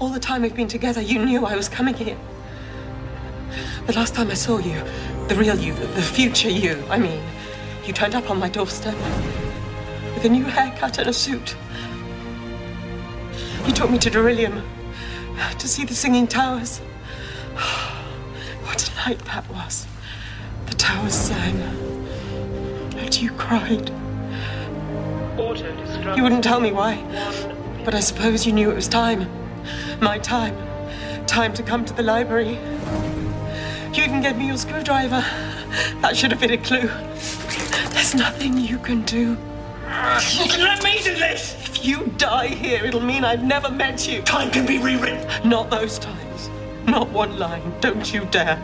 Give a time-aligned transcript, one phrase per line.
[0.00, 2.16] All the time we've been together, you knew I was coming here.
[3.88, 4.80] The last time I saw you,
[5.26, 7.20] the real you, the future you, I mean,
[7.84, 8.94] you turned up on my doorstep
[10.14, 11.56] with a new haircut and a suit.
[13.66, 14.62] You took me to Derillium
[15.58, 16.78] to see the Singing Towers.
[18.62, 19.84] What a night that was.
[20.66, 21.56] The towers sang,
[22.96, 23.90] and you cried.
[26.16, 27.02] You wouldn't tell me why,
[27.84, 29.28] but I suppose you knew it was time.
[30.00, 30.56] My time.
[31.26, 32.58] Time to come to the library.
[33.92, 35.24] You even gave me your screwdriver.
[36.00, 36.88] That should have been a clue.
[37.92, 39.36] There's nothing you can do.
[39.86, 41.54] Let me do this!
[41.66, 44.22] If you die here, it'll mean I've never met you.
[44.22, 45.26] Time can be rewritten.
[45.48, 46.50] Not those times.
[46.86, 47.74] Not one line.
[47.80, 48.62] Don't you dare.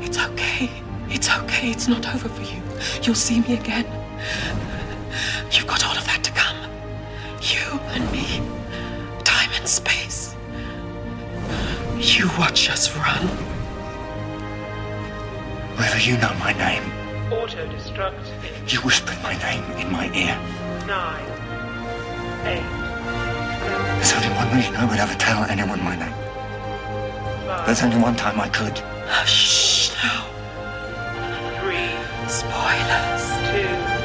[0.00, 0.70] It's okay.
[1.08, 1.70] It's okay.
[1.70, 2.62] It's not over for you.
[3.02, 3.86] You'll see me again.
[5.50, 6.56] You've got all of that to come.
[7.42, 8.57] You and me.
[9.58, 10.36] Time and space.
[11.98, 13.26] You watch us run.
[15.76, 16.82] Whether you know my name,
[17.32, 18.72] Auto destruct.
[18.72, 20.38] you whispered my name in my ear.
[20.86, 21.26] Nine.
[22.46, 22.62] Eight.
[23.96, 26.14] There's only one reason I would ever tell anyone my name.
[27.46, 27.66] Five.
[27.66, 28.78] There's only one time I could.
[29.08, 30.24] Hush now.
[31.60, 31.90] Three.
[32.28, 33.24] Spoilers.
[33.50, 33.97] Two.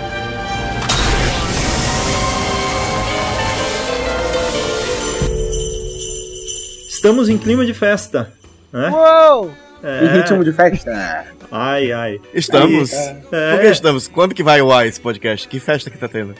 [7.04, 8.32] Estamos em clima de festa,
[8.72, 8.90] né?
[8.90, 9.52] Uou!
[9.84, 10.06] É.
[10.06, 11.26] Em ritmo de festa.
[11.52, 12.22] Ai, ai.
[12.34, 12.94] Estamos.
[12.94, 13.52] É.
[13.52, 14.08] Por que estamos?
[14.08, 15.46] Quando que vai ao ar esse podcast?
[15.50, 16.34] Que festa que tá tendo?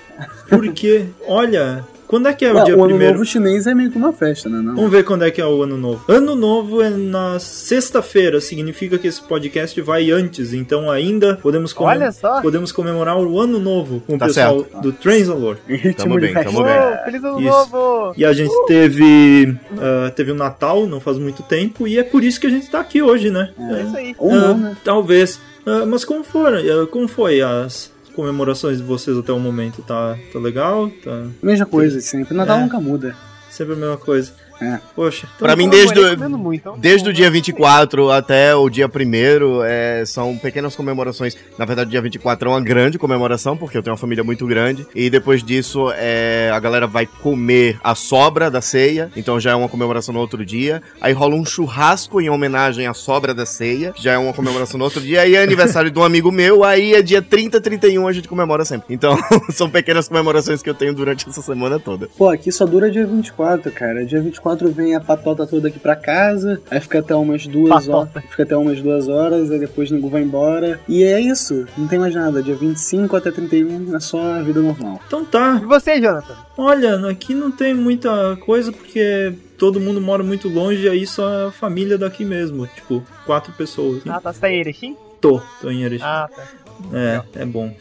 [0.48, 1.84] Porque, olha,
[2.14, 3.14] quando é que é o dia o ano primeiro?
[3.14, 4.60] novo chinês é meio que uma festa, né?
[4.62, 4.76] Não?
[4.76, 6.04] Vamos ver quando é que é o ano novo.
[6.08, 11.98] Ano novo é na sexta-feira, significa que esse podcast vai antes, então ainda podemos, comem-
[11.98, 12.42] Olha só.
[12.42, 14.82] podemos comemorar o ano novo com o Tá pessoal certo.
[14.82, 15.58] do Transalor.
[15.98, 16.52] Tamo bem, festa.
[16.52, 16.74] tamo bem.
[16.80, 17.50] Uou, feliz ano Isso.
[17.50, 18.14] novo!
[18.18, 22.24] E a gente teve ah, teve o Natal, não faz muito tempo, e é por
[22.24, 23.52] isso que a gente tá aqui hoje, né?
[23.58, 24.16] É isso aí.
[24.18, 24.78] Ou Ah, não, né?
[24.84, 25.40] Talvez.
[25.66, 26.58] Ah, mas como foram?
[26.60, 29.82] Ah, como foi as comemorações de vocês até o momento?
[29.82, 30.90] Tá, tá legal?
[31.04, 32.34] Tá Mesma coisa sempre.
[32.36, 32.62] Natal É.
[32.62, 33.16] nunca muda.
[33.50, 34.32] sempre a mesma coisa.
[34.62, 34.80] É.
[34.96, 35.28] Poxa.
[35.36, 38.70] então Pra mim, desde, morei o- comendo muito, então- desde o dia 24 até o
[38.70, 41.36] dia 1 é, são pequenas comemorações.
[41.58, 44.46] Na verdade, o dia 24 é uma grande comemoração, porque eu tenho uma família muito
[44.46, 44.86] grande.
[44.96, 49.12] E depois disso, é, a galera vai comer a sobra da ceia.
[49.16, 50.82] Então já é uma comemoração no outro dia.
[51.02, 54.84] Aí rola um churrasco em homenagem à sobra da ceia, já é uma comemoração no
[54.86, 55.22] outro dia.
[55.22, 58.64] Aí é aniversário de um amigo meu, aí é dia 30, 31 a gente comemora
[58.66, 58.94] sempre.
[58.94, 59.18] Então,
[59.52, 62.08] são pequenas comemorações que eu tenho durante essa semana toda.
[62.18, 64.06] Pô, aqui só dura dia 24, cara.
[64.06, 64.43] Dia 24
[64.74, 68.10] vem a patota toda aqui pra casa, aí fica até umas duas horas.
[68.30, 70.80] Fica até umas duas horas, aí depois o nego vai embora.
[70.88, 72.44] E é isso, não tem mais nada.
[72.44, 75.00] Dia 25 até 31 é só a vida normal.
[75.08, 75.60] Então tá.
[75.62, 76.36] E você, Jonathan?
[76.58, 81.48] Olha, aqui não tem muita coisa porque todo mundo mora muito longe e aí só
[81.48, 82.68] a família daqui mesmo.
[82.68, 84.04] Tipo, quatro pessoas.
[84.04, 84.14] Né?
[84.14, 84.98] Ah, tá, você tá em Erechim?
[85.22, 86.04] Tô, tô em Erechim.
[86.04, 86.44] Ah, tá.
[86.92, 87.74] É, é bom.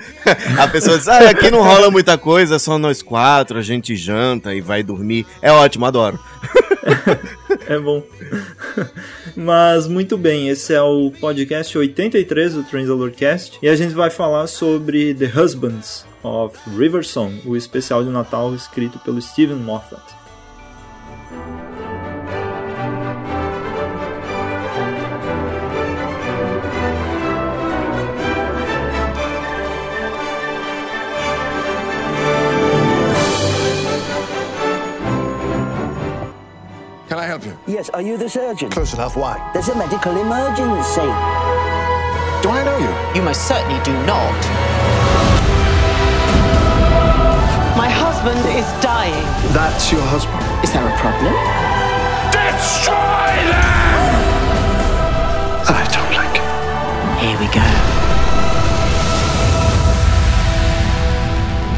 [0.58, 3.94] A pessoa diz, ah, aqui não rola muita coisa, é só nós quatro, a gente
[3.96, 5.26] janta e vai dormir.
[5.40, 6.18] É ótimo, adoro.
[7.66, 8.02] É bom.
[9.36, 14.46] Mas muito bem, esse é o podcast 83 do Transalorcast e a gente vai falar
[14.46, 20.17] sobre The Husbands of River Song, o especial de Natal escrito pelo Steven Moffat.
[37.88, 38.70] Yes, are you the surgeon?
[38.70, 39.16] Close enough.
[39.16, 39.50] Why?
[39.54, 41.08] There's a medical emergency.
[42.42, 43.16] Do I know you?
[43.16, 44.40] You most certainly do not.
[47.78, 49.24] My husband is dying.
[49.54, 50.44] That's your husband.
[50.62, 51.32] Is there a problem?
[52.30, 52.94] Destroy
[53.48, 54.18] them!
[55.70, 56.44] I don't like it.
[57.24, 58.17] Here we go.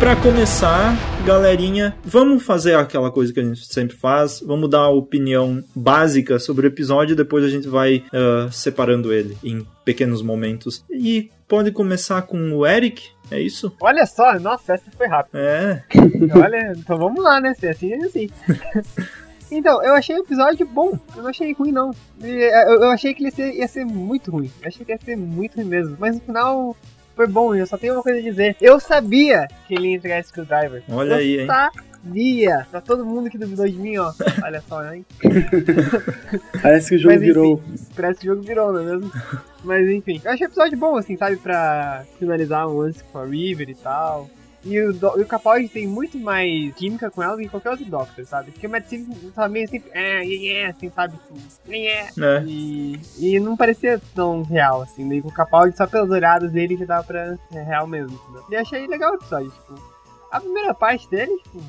[0.01, 0.97] Pra começar,
[1.27, 4.41] galerinha, vamos fazer aquela coisa que a gente sempre faz.
[4.41, 9.37] Vamos dar a opinião básica sobre o episódio, depois a gente vai ah, separando ele
[9.45, 10.83] em pequenos momentos.
[10.91, 13.77] E pode começar com o Eric, é isso?
[13.79, 15.39] Olha só, nossa, essa foi rápida.
[15.39, 15.83] É,
[16.35, 17.53] Olha, então vamos lá, né?
[17.53, 18.31] Se é assim, é assim.
[19.53, 20.97] Então, eu achei o episódio bom.
[21.17, 21.91] Eu não achei ruim, não.
[22.23, 24.49] É, Eu, eu achei que ele ia ser, ia ser muito ruim.
[24.63, 25.97] Eu achei que ia ser muito ruim mesmo.
[25.99, 26.77] Mas no final
[27.21, 27.55] foi bom.
[27.55, 28.57] Eu só tenho uma coisa a dizer.
[28.61, 30.83] Eu sabia que ele ia entregar esse Screwdriver.
[30.89, 31.47] Olha eu aí, hein?
[31.47, 32.67] sabia.
[32.71, 34.11] Pra todo mundo que duvidou de mim, ó.
[34.43, 35.05] Olha só, hein?
[36.63, 37.63] Parece que o jogo Mas, enfim, virou.
[37.95, 39.13] Parece que o jogo virou, não é mesmo?
[39.63, 41.37] Mas enfim, eu achei o episódio bom, assim, sabe?
[41.37, 44.31] Pra finalizar um lance com a River e tal.
[44.63, 47.71] E o, do, e o Capaldi tem muito mais química com ela do que qualquer
[47.71, 48.51] outro Doctor, sabe?
[48.51, 51.15] Porque o Matt Smith também sempre, é, yeah, yeah, assim, sabe?
[51.17, 52.45] Tipo, yeah, É.
[52.45, 55.09] E, e não parecia tão real, assim.
[55.09, 58.45] Daí com o Capaldi, só pelas olhadas dele já dava pra ser real mesmo, entendeu?
[58.51, 60.01] E achei legal o episódio, tipo.
[60.31, 61.63] A primeira parte dele, tipo.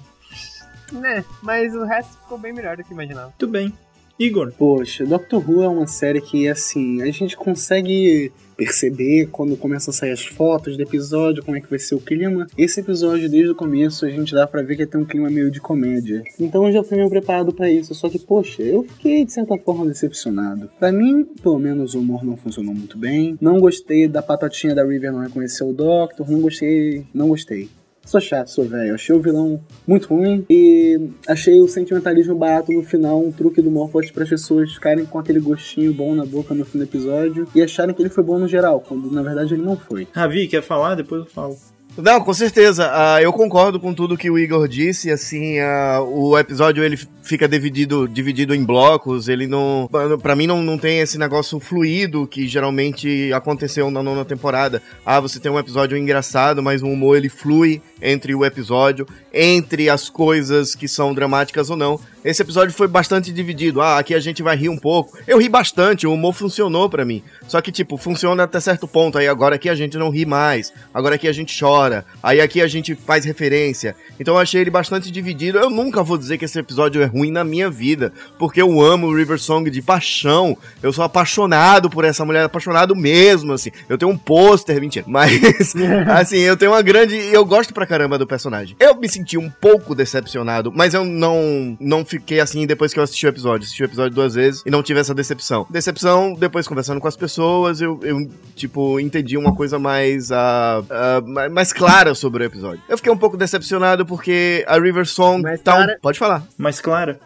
[0.92, 1.24] Né?
[1.42, 3.28] Mas o resto ficou bem melhor do que imaginava.
[3.28, 3.74] Muito bem.
[4.22, 9.90] Igor, Poxa, Doctor Who é uma série que, assim, a gente consegue perceber quando começa
[9.90, 12.46] a sair as fotos do episódio, como é que vai ser o clima.
[12.56, 15.50] Esse episódio, desde o começo, a gente dá pra ver que tem um clima meio
[15.50, 16.24] de comédia.
[16.40, 19.58] Então eu já fui meio preparado pra isso, só que, poxa, eu fiquei, de certa
[19.58, 20.70] forma, decepcionado.
[20.78, 23.36] Pra mim, pelo menos, o humor não funcionou muito bem.
[23.42, 27.70] Não gostei da patatinha da River não reconhecer o Doctor, não gostei, não gostei.
[28.12, 28.94] Sou chato, sou velho.
[28.94, 33.72] Achei o vilão muito ruim e achei o sentimentalismo barato no final, um truque do
[33.72, 37.48] Morphle para as pessoas ficarem com aquele gostinho bom na boca no fim do episódio
[37.56, 40.10] e acharem que ele foi bom no geral, quando na verdade ele não foi.
[40.12, 40.96] Ravi, quer falar?
[40.96, 41.56] Depois eu falo.
[41.98, 42.90] Não, com certeza.
[42.94, 45.12] Ah, eu concordo com tudo que o Igor disse.
[45.12, 49.28] Assim, ah, o episódio ele fica dividido, dividido em blocos.
[49.28, 49.90] Ele não,
[50.22, 54.82] Pra mim não, não tem esse negócio fluido que geralmente aconteceu na nona temporada.
[55.06, 59.90] Ah, você tem um episódio engraçado, mas o humor ele flui entre o episódio, entre
[59.90, 62.00] as coisas que são dramáticas ou não.
[62.24, 63.82] Esse episódio foi bastante dividido.
[63.82, 65.18] Ah, aqui a gente vai rir um pouco.
[65.28, 67.24] Eu ri bastante, o humor funcionou pra mim.
[67.48, 69.18] Só que, tipo, funciona até certo ponto.
[69.18, 70.72] Aí agora aqui a gente não ri mais.
[70.94, 72.06] Agora aqui a gente chora.
[72.22, 73.96] Aí aqui a gente faz referência.
[74.20, 75.58] Então eu achei ele bastante dividido.
[75.58, 78.14] Eu nunca vou dizer que esse episódio é ruim na minha vida.
[78.38, 80.56] Porque eu amo o River Song de paixão.
[80.84, 83.72] Eu sou apaixonado por essa mulher, apaixonado mesmo, assim.
[83.90, 85.06] Eu tenho um pôster, mentira.
[85.10, 85.74] Mas,
[86.08, 87.16] assim, eu tenho uma grande.
[87.16, 88.76] Eu gosto pra caramba do personagem.
[88.80, 93.04] Eu me senti um pouco decepcionado, mas eu não, não fiquei assim depois que eu
[93.04, 93.64] assisti o episódio.
[93.64, 95.66] Assisti o episódio duas vezes e não tive essa decepção.
[95.70, 98.18] Decepção, depois conversando com as pessoas, eu, eu
[98.56, 102.82] tipo, entendi uma coisa mais, uh, uh, mais clara sobre o episódio.
[102.90, 105.78] Eu fiquei um pouco decepcionado porque a River Song Mais tá.
[105.78, 106.00] um-?
[106.02, 106.44] Pode falar.
[106.58, 107.20] Mais clara?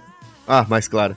[0.47, 1.15] Ah, mais claro.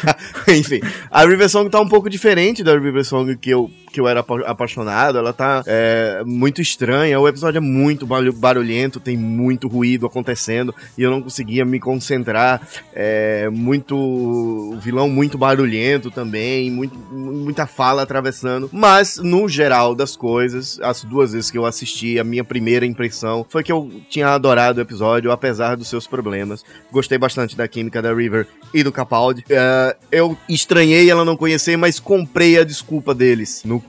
[0.48, 0.80] Enfim,
[1.10, 4.20] a River Song tá um pouco diferente da River Song que eu, que eu era
[4.20, 5.18] apa- apaixonado.
[5.18, 7.18] Ela tá é, muito estranha.
[7.20, 12.60] O episódio é muito barulhento, tem muito ruído acontecendo e eu não conseguia me concentrar.
[12.94, 14.78] É, muito.
[14.80, 18.68] Vilão muito barulhento também, muito, muita fala atravessando.
[18.72, 23.44] Mas, no geral das coisas, as duas vezes que eu assisti, a minha primeira impressão
[23.48, 26.64] foi que eu tinha adorado o episódio, apesar dos seus problemas.
[26.92, 29.44] Gostei bastante da química da River e do Capaldi.
[29.50, 33.62] É, eu estranhei ela não conhecer, mas comprei a desculpa deles.
[33.64, 33.79] No,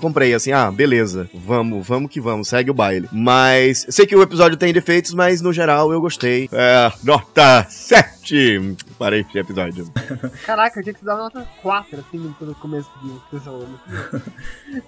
[0.00, 3.08] comprei assim, ah, beleza, vamos, vamos que vamos, segue o baile.
[3.12, 6.48] Mas sei que o episódio tem defeitos, mas no geral eu gostei.
[6.52, 9.90] É, nota 7 para este episódio.
[10.44, 13.80] Caraca, eu tinha que dar uma nota 4, assim, no começo do episódio.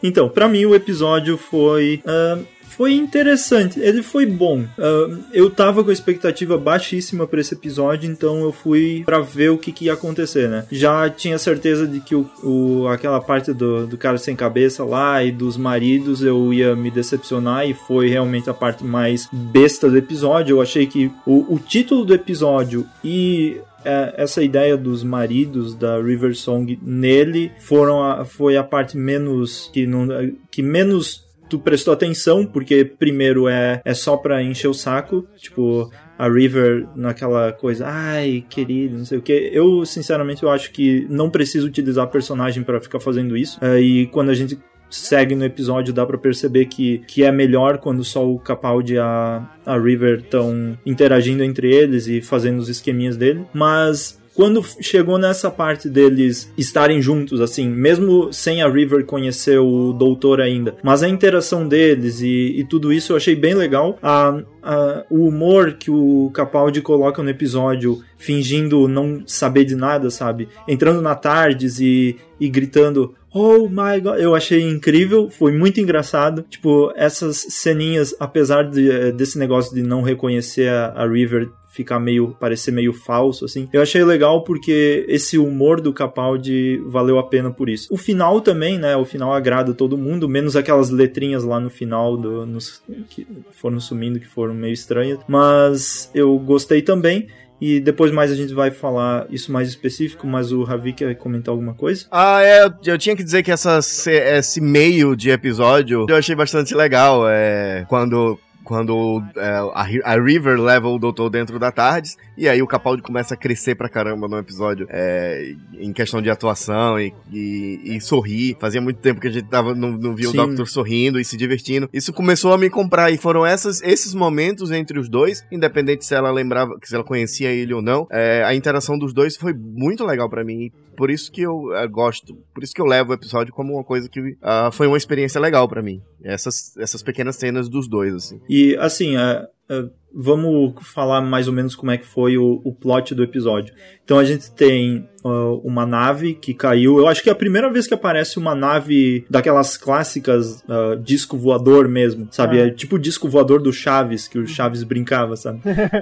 [0.03, 2.03] Então, pra mim o episódio foi.
[2.07, 2.39] ah,
[2.77, 4.65] foi interessante, ele foi bom.
[4.79, 9.51] Ah, eu tava com a expectativa baixíssima pra esse episódio, então eu fui pra ver
[9.51, 10.65] o que, que ia acontecer, né?
[10.71, 15.23] Já tinha certeza de que o, o- aquela parte do, do cara sem cabeça lá
[15.23, 19.97] e dos maridos eu ia me decepcionar, e foi realmente a parte mais besta do
[19.97, 20.55] episódio.
[20.57, 26.01] Eu achei que o, o título do episódio e é, essa ideia dos maridos da
[26.01, 30.07] River Song nele foram a, foi a parte menos que não
[30.51, 35.91] que menos tu prestou atenção porque primeiro é, é só pra encher o saco tipo
[36.19, 41.07] a River naquela coisa ai querido não sei o que eu sinceramente eu acho que
[41.11, 45.45] não precisa utilizar personagem pra ficar fazendo isso É, e quando a gente segue no
[45.45, 49.79] episódio, dá pra perceber que, que é melhor quando só o Capaldi e a, a
[49.79, 53.47] River estão interagindo entre eles e fazendo os esqueminhas dele.
[53.55, 59.93] Mas quando chegou nessa parte deles estarem juntos, assim, mesmo sem a River conhecer o
[59.93, 63.99] doutor ainda, mas a interação deles e, e tudo isso eu achei bem legal.
[64.03, 70.11] A, a- o humor que o Capaldi coloca no episódio, fingindo não saber de nada,
[70.11, 70.49] sabe?
[70.69, 73.15] Entrando na Tardes e, e gritando.
[73.35, 76.45] Oh my god, eu achei incrível, foi muito engraçado.
[76.51, 81.99] Tipo, essas ceninhas, apesar de, eh, desse negócio de não reconhecer a, a River ficar
[81.99, 83.69] meio, parecer meio falso, assim.
[83.73, 87.89] Eu achei legal porque esse humor do Capaldi valeu a pena por isso.
[87.93, 88.95] O final também, né?
[88.97, 93.81] O final agrada todo mundo, menos aquelas letrinhas lá no final do, nos, que foram
[93.81, 95.19] sumindo, que foram meio estranhas.
[95.27, 97.27] Mas eu gostei também.
[97.61, 101.53] E depois mais a gente vai falar isso mais específico, mas o Ravi quer comentar
[101.53, 102.07] alguma coisa?
[102.11, 106.35] Ah, é, eu- tinha que dizer que essa, se- esse meio de episódio eu achei
[106.35, 107.23] bastante legal.
[107.29, 112.63] É, quando quando é, a, a River leva o doutor dentro da Tardes E aí
[112.63, 117.13] o Capaldi começa a crescer pra caramba no episódio, é, em questão de atuação e,
[117.31, 118.57] e, e sorrir.
[118.59, 120.39] Fazia muito tempo que a gente tava, não, não via Sim.
[120.39, 121.89] o Doctor sorrindo e se divertindo.
[121.93, 126.15] Isso começou a me comprar e foram essas, esses momentos entre os dois, independente se
[126.15, 130.05] ela lembrava, se ela conhecia ele ou não, é, a interação dos dois foi muito
[130.05, 130.71] legal pra mim.
[130.97, 133.85] Por isso que eu eh, gosto, por isso que eu levo o episódio como uma
[133.85, 136.03] coisa que ah, foi uma experiência legal pra mim.
[136.23, 138.41] Essas, essas pequenas cenas dos dois, assim.
[138.49, 142.75] E assim, é, é, vamos falar mais ou menos como é que foi o, o
[142.75, 143.75] plot do episódio.
[144.05, 146.99] Então a gente tem uma nave que caiu.
[146.99, 151.37] Eu acho que é a primeira vez que aparece uma nave daquelas clássicas uh, disco
[151.37, 152.61] voador mesmo, sabe?
[152.61, 152.67] Ah.
[152.67, 155.61] É tipo o disco voador do Chaves, que o Chaves brincava, sabe?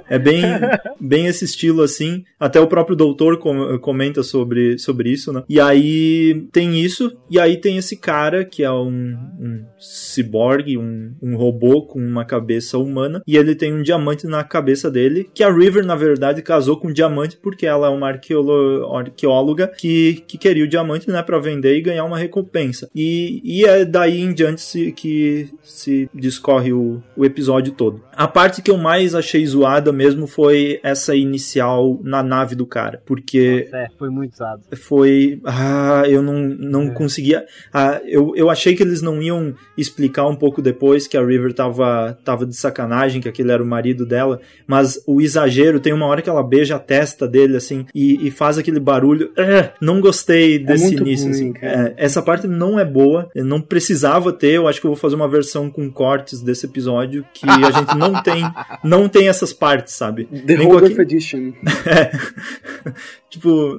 [0.09, 0.43] É bem,
[0.99, 2.23] bem esse estilo assim.
[2.39, 5.43] Até o próprio doutor com- comenta sobre, sobre isso, né?
[5.47, 11.13] E aí tem isso, e aí tem esse cara que é um, um ciborgue, um,
[11.21, 15.43] um robô com uma cabeça humana, e ele tem um diamante na cabeça dele, que
[15.43, 20.23] a River, na verdade, casou com o diamante porque ela é uma arqueolo- arqueóloga que,
[20.27, 22.89] que queria o diamante, né, pra vender e ganhar uma recompensa.
[22.95, 28.01] E, e é daí em diante se- que se discorre o, o episódio todo.
[28.13, 33.01] A parte que eu mais achei zoada mesmo foi essa inicial na nave do cara,
[33.05, 34.61] porque É, foi muito usado.
[34.77, 35.39] foi.
[35.45, 37.45] Ah, eu não, não conseguia.
[37.73, 41.53] Ah, eu, eu achei que eles não iam explicar um pouco depois que a River
[41.53, 46.05] tava, tava de sacanagem, que aquele era o marido dela, mas o exagero tem uma
[46.05, 49.00] hora que ela beija a testa dele, assim, e, e faz aquele barulho.
[49.37, 51.53] Ah, não gostei desse muito início, ruim, assim.
[51.61, 54.53] É, essa parte não é boa, não precisava ter.
[54.53, 57.97] Eu acho que eu vou fazer uma versão com cortes desse episódio que a gente
[57.97, 58.43] não tem,
[58.83, 60.25] não tem essas partes, sabe?
[60.25, 61.53] The Hogarth aqui- Edition.
[61.85, 62.11] é.
[63.29, 63.77] tipo,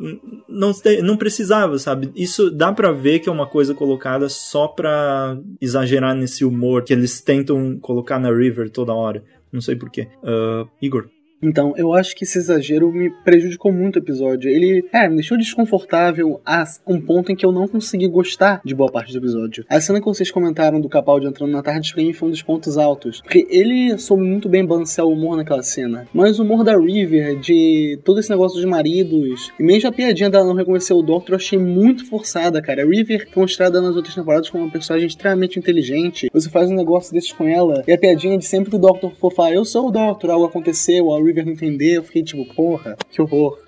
[0.49, 2.11] não, não precisava, sabe?
[2.15, 6.93] Isso dá pra ver que é uma coisa colocada só pra exagerar nesse humor que
[6.93, 9.23] eles tentam colocar na River toda hora.
[9.53, 10.09] Não sei porquê.
[10.23, 11.09] Uh, Igor.
[11.43, 14.49] Então, eu acho que esse exagero me prejudicou muito o episódio.
[14.49, 18.75] Ele, é, me deixou desconfortável a um ponto em que eu não consegui gostar de
[18.75, 19.65] boa parte do episódio.
[19.69, 22.79] A cena que vocês comentaram do Capaldi entrando na tarde mim foi um dos pontos
[22.79, 23.21] altos.
[23.21, 26.07] Porque ele soube muito bem balancear o humor naquela cena.
[26.15, 30.31] Mas o humor da River, de todo esse negócio dos maridos, e mesmo a piadinha
[30.31, 32.83] dela não reconhecer o Doctor, eu achei muito forçada, cara.
[32.83, 36.31] A River foi mostrada nas outras temporadas como uma personagem extremamente inteligente.
[36.33, 39.13] Você faz um negócio desses com ela, e a piadinha de sempre que o Doctor
[39.17, 42.45] for falar, eu sou o Doctor, algo aconteceu, a River não entendeu, eu fiquei tipo,
[42.55, 43.59] porra, que horror.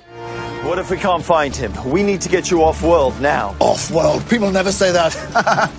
[0.65, 1.73] What if we can't find him?
[1.85, 3.55] We need to get you off-world now.
[3.61, 4.27] Off-world.
[4.31, 5.15] People never say that.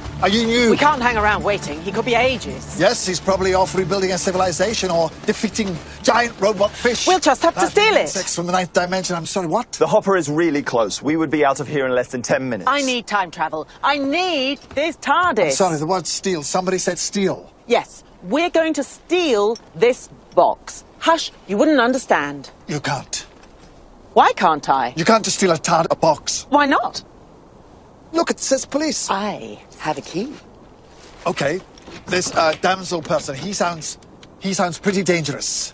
[0.21, 0.69] Are you new?
[0.69, 1.81] We can't hang around waiting.
[1.81, 2.79] He could be ages.
[2.79, 7.07] Yes, he's probably off rebuilding a civilization or defeating giant robot fish.
[7.07, 8.01] We'll just have to steal it.
[8.01, 9.15] Insects from the ninth dimension.
[9.15, 9.71] I'm sorry, what?
[9.73, 11.01] The hopper is really close.
[11.01, 12.69] We would be out of here in less than 10 minutes.
[12.69, 13.67] I need time travel.
[13.83, 15.53] I need this TARDIS.
[15.53, 16.43] Sorry, the word steal.
[16.43, 17.51] Somebody said steal.
[17.65, 20.83] Yes, we're going to steal this box.
[21.05, 22.50] Hush, you wouldn't understand.
[22.67, 23.27] You can't.
[24.13, 24.91] Why can't I?
[24.97, 26.47] You can't just steal a tard a box.
[26.50, 27.03] Why not?
[28.12, 29.07] Look, it says police.
[29.12, 30.33] I have a key.
[31.27, 31.62] Okay,
[32.07, 33.35] this uh, damsel person.
[33.35, 34.00] He sounds,
[34.39, 35.74] he sounds pretty dangerous.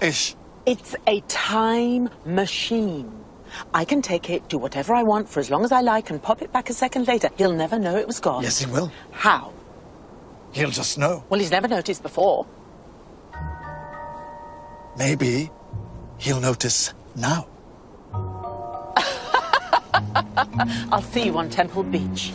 [0.00, 0.34] Ish.
[0.64, 3.12] It's a time machine.
[3.74, 6.22] I can take it, do whatever I want for as long as I like, and
[6.22, 7.28] pop it back a second later.
[7.36, 8.44] He'll never know it was gone.
[8.44, 8.90] Yes, he will.
[9.10, 9.52] How?
[10.52, 11.22] He'll just know.
[11.28, 12.46] Well, he's never noticed before.
[14.96, 15.50] Maybe
[16.18, 17.46] he'll notice now.
[20.92, 22.32] I'll see you on Temple Beach.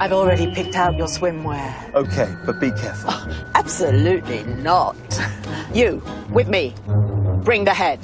[0.00, 1.94] I've already picked out your swimwear.
[1.94, 3.10] Okay, but be careful.
[3.12, 4.96] Oh, absolutely not.
[5.72, 6.74] You, with me.
[7.44, 8.00] Bring the head.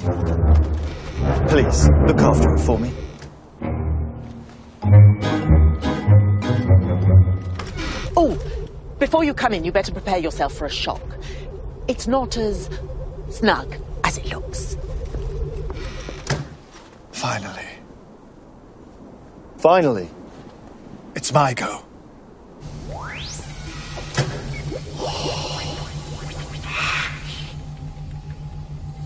[1.49, 2.93] Please, look after it for me.
[8.15, 8.37] Oh,
[8.97, 11.01] before you come in, you better prepare yourself for a shock.
[11.89, 12.69] It's not as
[13.31, 14.77] snug as it looks.
[17.11, 17.65] Finally,
[19.57, 20.07] Finally.
[21.15, 21.81] it's my go.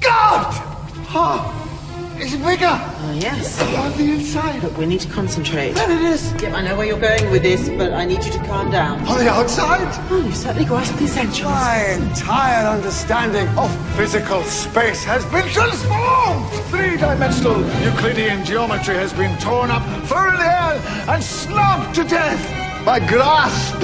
[0.01, 1.82] God!
[2.15, 3.59] Oh, it's bigger Oh, yes.
[3.75, 4.61] on the inside.
[4.61, 5.73] But we need to concentrate.
[5.75, 6.33] There it is.
[6.41, 8.99] Yeah, I know where you're going with this, but I need you to calm down.
[9.07, 9.87] On the outside.
[10.11, 11.51] Oh, you certainly grasped the essentials.
[11.51, 16.49] My entire understanding of physical space has been transformed!
[16.69, 22.03] Three dimensional Euclidean geometry has been torn up, fur in the air, and snubbed to
[22.03, 22.85] death!
[22.85, 23.75] My grasp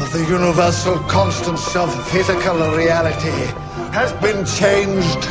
[0.00, 3.30] of the universal constants of physical reality
[3.92, 5.28] has been changed.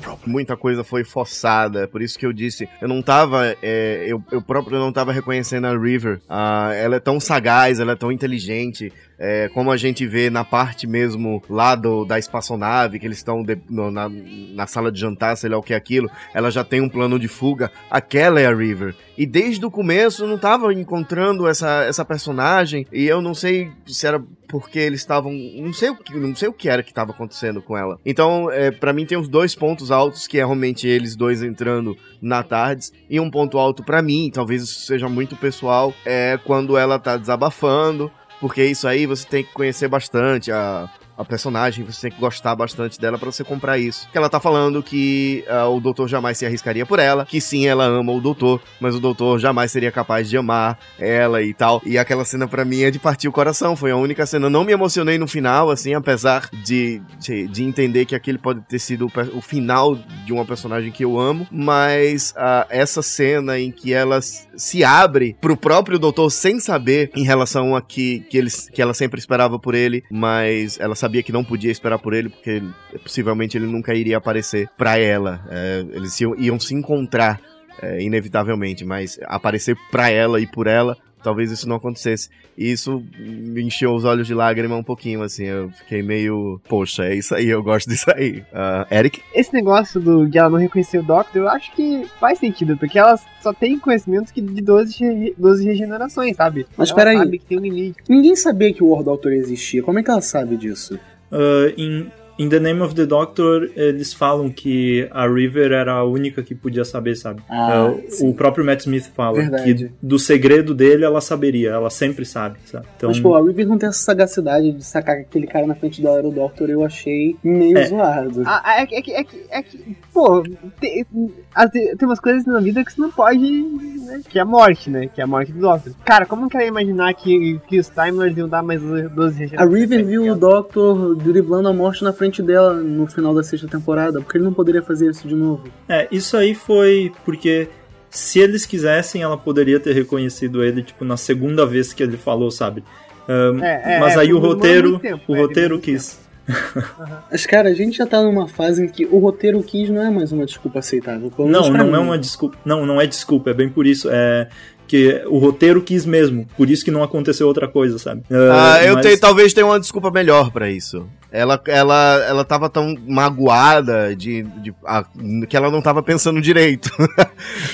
[0.00, 0.32] Properly.
[0.32, 4.42] muita coisa foi forçada, por isso que eu disse, eu não tava, é, eu, eu
[4.42, 8.92] próprio não tava reconhecendo a River, Ah, ela é tão sagaz, ela é tão inteligente,
[9.16, 13.44] é, como a gente vê na parte mesmo lá do, da espaçonave, que eles estão
[13.68, 16.88] na, na sala de jantar, sei lá o que é aquilo, ela já tem um
[16.88, 18.96] plano de fuga, aquela é a River.
[19.16, 23.70] E desde o começo eu não tava encontrando essa, essa personagem, e eu não sei
[23.86, 25.32] se era porque eles estavam.
[25.32, 27.98] Não sei o que, não sei o que era que estava acontecendo com ela.
[28.04, 31.96] Então, é, para mim, tem os dois pontos altos, que é realmente eles dois entrando
[32.20, 32.92] na tardes.
[33.08, 37.16] E um ponto alto pra mim, talvez isso seja muito pessoal, é quando ela tá
[37.16, 38.10] desabafando.
[38.40, 40.90] Porque isso aí você tem que conhecer bastante a,
[41.20, 44.08] a personagem, você tem que gostar bastante dela pra você comprar isso.
[44.10, 47.66] Que ela tá falando que ah, o doutor jamais se arriscaria por ela, que sim,
[47.66, 51.82] ela ama o doutor, mas o doutor jamais seria capaz de amar ela e tal.
[51.84, 54.48] E aquela cena pra mim é de partir o coração, foi a única cena.
[54.48, 58.78] Não me emocionei no final, assim, apesar de, de, de entender que aquele pode ter
[58.78, 63.70] sido o, o final de uma personagem que eu amo, mas ah, essa cena em
[63.70, 68.50] que ela se abre pro próprio doutor sem saber em relação a que, que, ele,
[68.72, 72.28] que ela sempre esperava por ele, mas ela sabia que não podia esperar por ele,
[72.28, 72.62] porque
[73.02, 75.44] possivelmente ele nunca iria aparecer pra ela.
[75.50, 77.40] É, eles iam, iam se encontrar,
[77.82, 80.96] é, inevitavelmente, mas aparecer pra ela e por ela.
[81.22, 82.28] Talvez isso não acontecesse.
[82.56, 85.44] E isso me encheu os olhos de lágrima um pouquinho, assim.
[85.44, 86.60] Eu fiquei meio.
[86.68, 88.42] Poxa, é isso aí, eu gosto disso aí.
[88.52, 89.22] Ah, Eric?
[89.34, 92.98] Esse negócio do, de ela não reconhecer o Doctor, eu acho que faz sentido, porque
[92.98, 96.66] ela só tem conhecimentos que de 12, re- 12 regenerações, sabe?
[96.76, 97.16] Mas peraí.
[97.18, 97.98] sabe que tem um limite.
[98.08, 99.82] Ninguém sabia que o War Doctor existia.
[99.82, 100.98] Como é que ela sabe disso?
[101.30, 102.10] Uh, em
[102.42, 106.54] In the Name of the Doctor, eles falam que a River era a única que
[106.54, 107.42] podia saber, sabe?
[107.50, 108.30] Ah, sim.
[108.30, 109.74] o próprio Matt Smith fala Verdade.
[109.74, 112.86] que do segredo dele ela saberia, ela sempre sabe, sabe?
[112.96, 115.74] Então, Mas, pô, a River não tem essa sagacidade de sacar que aquele cara na
[115.74, 117.86] frente dela era o Doctor, eu achei meio É.
[117.88, 118.42] zoado.
[118.46, 120.42] Ah, é, que- é, que- é, que- é que, pô,
[120.80, 124.22] tem, tem umas coisas na vida que você não pode, né?
[124.28, 125.08] Que é a morte, né?
[125.14, 125.92] Que é a morte do Doctor.
[126.06, 129.64] Cara, como que ela ia imaginar que, que os Timers iam dar mais 12 A?
[129.66, 134.20] River viu o Doctor driblando a morte na frente dela no final da sexta temporada,
[134.20, 135.64] porque ele não poderia fazer isso de novo.
[135.88, 137.68] É, isso aí foi porque
[138.08, 142.50] se eles quisessem, ela poderia ter reconhecido ele, tipo, na segunda vez que ele falou,
[142.50, 142.82] sabe?
[143.28, 146.20] Um, É, é, mas é, aí o demorou roteiro, tempo, o é, roteiro quis.
[147.30, 150.10] Mas, cara, a gente já tá numa fase em que o roteiro quis não é
[150.10, 151.30] mais uma desculpa aceitável.
[151.38, 152.04] Não, não é mim.
[152.06, 152.58] uma desculpa.
[152.64, 154.08] Não, não é desculpa, é bem por isso.
[154.10, 154.48] É
[154.88, 158.22] que o roteiro quis mesmo, por isso que não aconteceu outra coisa, sabe?
[158.28, 161.06] Ah, eu mas- tenho, talvez tenha uma desculpa melhor pra isso.
[161.32, 165.04] Ela, ela, ela tava tão magoada de, de- ah,
[165.48, 166.90] que ela não tava pensando direito.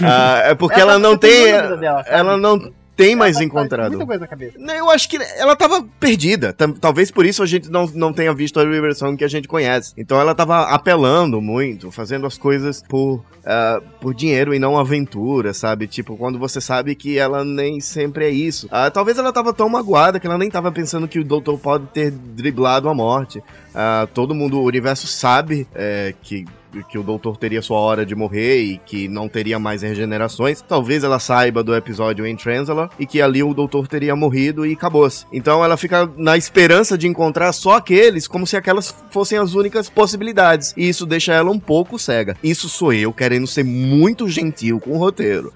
[0.03, 1.53] Ah, é porque ela, Ela não tem.
[1.79, 3.91] dela, ela não tem mais Ela tá- encontrado.
[3.91, 4.59] Muita coisa na cabeça.
[4.59, 6.55] Eu acho que ela tava perdida.
[6.81, 9.47] Talvez por isso a gente não, não tenha visto a River Song que a gente
[9.47, 9.93] conhece.
[9.97, 15.53] Então ela tava apelando muito, fazendo as coisas por, ah, por dinheiro e não aventura,
[15.53, 15.87] sabe?
[15.87, 18.67] Tipo, quando você sabe que ela nem sempre é isso.
[18.71, 21.87] Ah, talvez ela tava tão magoada que ela nem tava pensando que o doutor pode
[21.89, 23.43] ter driblado a morte.
[23.75, 26.47] Ah, todo mundo, o universo sabe é, que
[26.89, 30.63] que o doutor teria sua hora de morrer e que não teria mais regenerações.
[30.63, 34.73] Talvez ela saiba do episódio em Transala e que ali o doutor teria morrido e
[34.73, 35.27] acabou-se.
[35.33, 39.89] Então ela fica na esperança de encontrar só aqueles, como se aquelas fossem as únicas
[39.89, 40.75] possibilidades.
[40.77, 42.37] E isso deixa ela um pouco cega.
[42.43, 45.53] Isso sou eu querendo ser muito gentil com o roteiro.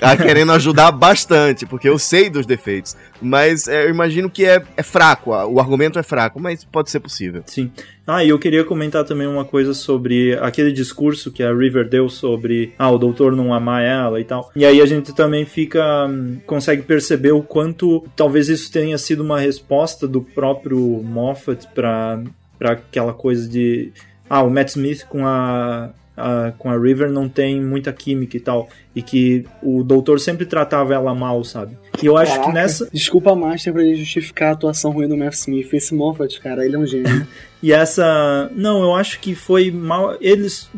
[0.00, 2.96] Ah, querendo ajudar bastante, porque eu sei dos defeitos.
[3.22, 7.00] Mas é, eu imagino que é, é fraco, o argumento é fraco, mas pode ser
[7.00, 7.42] possível.
[7.46, 7.70] Sim.
[8.06, 12.08] Ah, e eu queria comentar também uma coisa sobre aquele discurso que a River deu
[12.08, 14.50] sobre ah, o doutor não amar ela e tal.
[14.56, 16.06] E aí a gente também fica.
[16.06, 22.22] hum, consegue perceber o quanto talvez isso tenha sido uma resposta do próprio Moffat pra
[22.60, 23.92] aquela coisa de.
[24.28, 25.90] Ah, o Matt Smith com a.
[26.22, 28.68] a- com a River não tem muita química e tal.
[28.94, 31.76] E que o doutor sempre tratava ela mal, sabe?
[32.02, 32.88] E eu acho que Caraca, nessa.
[32.92, 35.72] Desculpa, Master, pra justificar a atuação ruim do Matt Smith.
[35.72, 37.26] Esse Moffat, cara, ele é um gênio.
[37.64, 38.50] E essa.
[38.56, 40.16] Não, eu acho que foi mal.
[40.20, 40.68] Eles.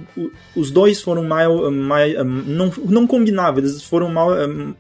[0.55, 1.71] Os dois foram mal.
[1.73, 1.99] mal
[2.47, 4.33] não, não combinavam, eles foram mal.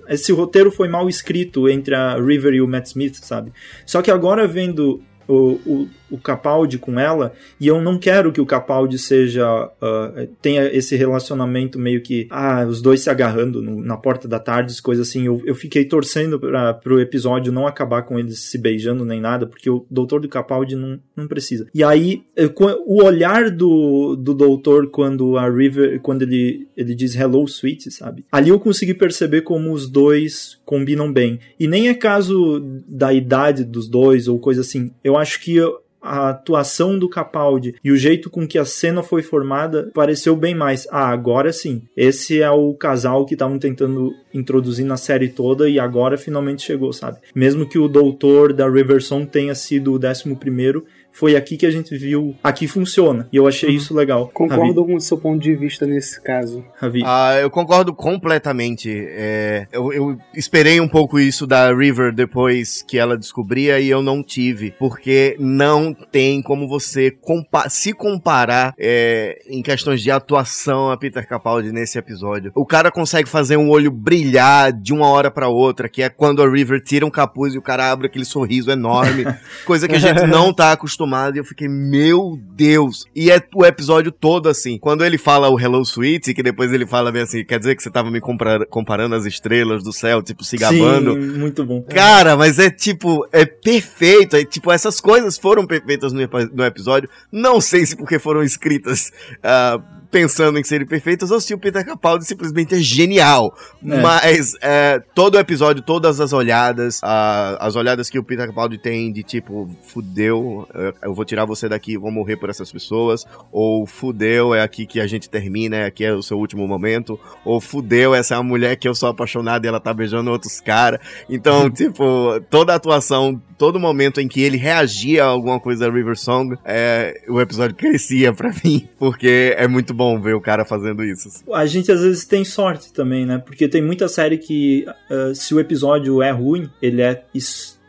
[0.06, 3.52] Esse roteiro foi mal escrito entre a River e o Matt Smith, sabe?
[3.86, 8.40] Só que agora vendo o, o, o Capaldi com ela, e eu não quero que
[8.40, 9.44] o Capaldi seja.
[9.80, 12.26] ah, tenha esse relacionamento meio que.
[12.30, 15.26] Ah, os dois se agarrando no- na porta da tarde, coisa assim.
[15.26, 19.46] Eu, eu fiquei torcendo pra, pro episódio não acabar com eles se beijando nem nada,
[19.46, 21.66] porque o doutor do Capaldi não, não precisa.
[21.74, 22.50] E aí, eh,
[22.86, 28.24] o olhar do, do doutor quando a River, quando ele, ele diz hello, sweet, sabe?
[28.30, 31.38] Ali eu consegui perceber como os dois combinam bem.
[31.58, 34.90] E nem é caso da idade dos dois ou coisa assim.
[35.02, 35.56] Eu acho que
[36.04, 40.54] a atuação do Capaldi e o jeito com que a cena foi formada pareceu bem
[40.54, 40.86] mais.
[40.90, 41.82] Ah, agora sim.
[41.96, 46.92] Esse é o casal que estavam tentando introduzir na série toda e agora finalmente chegou,
[46.92, 47.18] sabe?
[47.34, 51.70] Mesmo que o doutor da Riversong tenha sido o décimo primeiro, foi aqui que a
[51.70, 53.28] gente viu, aqui funciona.
[53.32, 54.28] E eu achei isso legal.
[54.34, 54.92] Concordo Ravi.
[54.92, 56.64] com o seu ponto de vista nesse caso.
[56.76, 57.02] Ravi.
[57.06, 58.90] Ah, eu concordo completamente.
[58.90, 64.02] É, eu, eu esperei um pouco isso da River depois que ela descobria e eu
[64.02, 70.90] não tive, porque não tem como você compa se comparar é, em questões de atuação
[70.90, 72.50] a Peter Capaldi nesse episódio.
[72.56, 76.42] O cara consegue fazer um olho brilhar de uma hora pra outra, que é quando
[76.42, 79.24] a River tira um capuz e o cara abre aquele sorriso enorme,
[79.64, 81.03] coisa que a gente não tá acostumado
[81.36, 83.06] e eu fiquei, meu Deus!
[83.14, 84.78] E é o episódio todo assim.
[84.78, 87.82] Quando ele fala o Hello Sweet, que depois ele fala bem assim, quer dizer que
[87.82, 91.14] você tava me comprar- comparando as estrelas do céu, tipo, se gabando.
[91.14, 91.82] Sim, muito bom.
[91.82, 94.36] Cara, mas é tipo, é perfeito.
[94.36, 96.20] É, tipo, essas coisas foram perfeitas no,
[96.52, 97.08] no episódio.
[97.30, 99.10] Não sei se porque foram escritas
[99.42, 99.80] ah,
[100.14, 103.52] pensando em serem perfeitas ou se o Peter Capaldi simplesmente é genial.
[103.84, 104.00] É.
[104.00, 108.78] Mas é, todo o episódio, todas as olhadas, ah, as olhadas que o Peter Capaldi
[108.78, 110.68] tem de tipo, fudeu,
[111.02, 113.26] eu- vou tirar você daqui, vou morrer por essas pessoas.
[113.50, 117.18] Ou fudeu, é aqui que a gente termina, é aqui é o seu último momento.
[117.44, 120.60] Ou fudeu, essa é uma mulher que eu sou apaixonado e ela tá beijando outros
[120.60, 121.00] caras.
[121.28, 125.92] Então, tipo, toda a atuação, todo momento em que ele reagia a alguma coisa da
[125.92, 130.64] River Song, é, o episódio crescia pra mim, porque é muito bom ver o cara
[130.64, 131.28] fazendo isso.
[131.52, 133.38] A gente às vezes tem sorte também, né?
[133.38, 137.22] Porque tem muita série que, ah, se o episódio é ruim, ele é,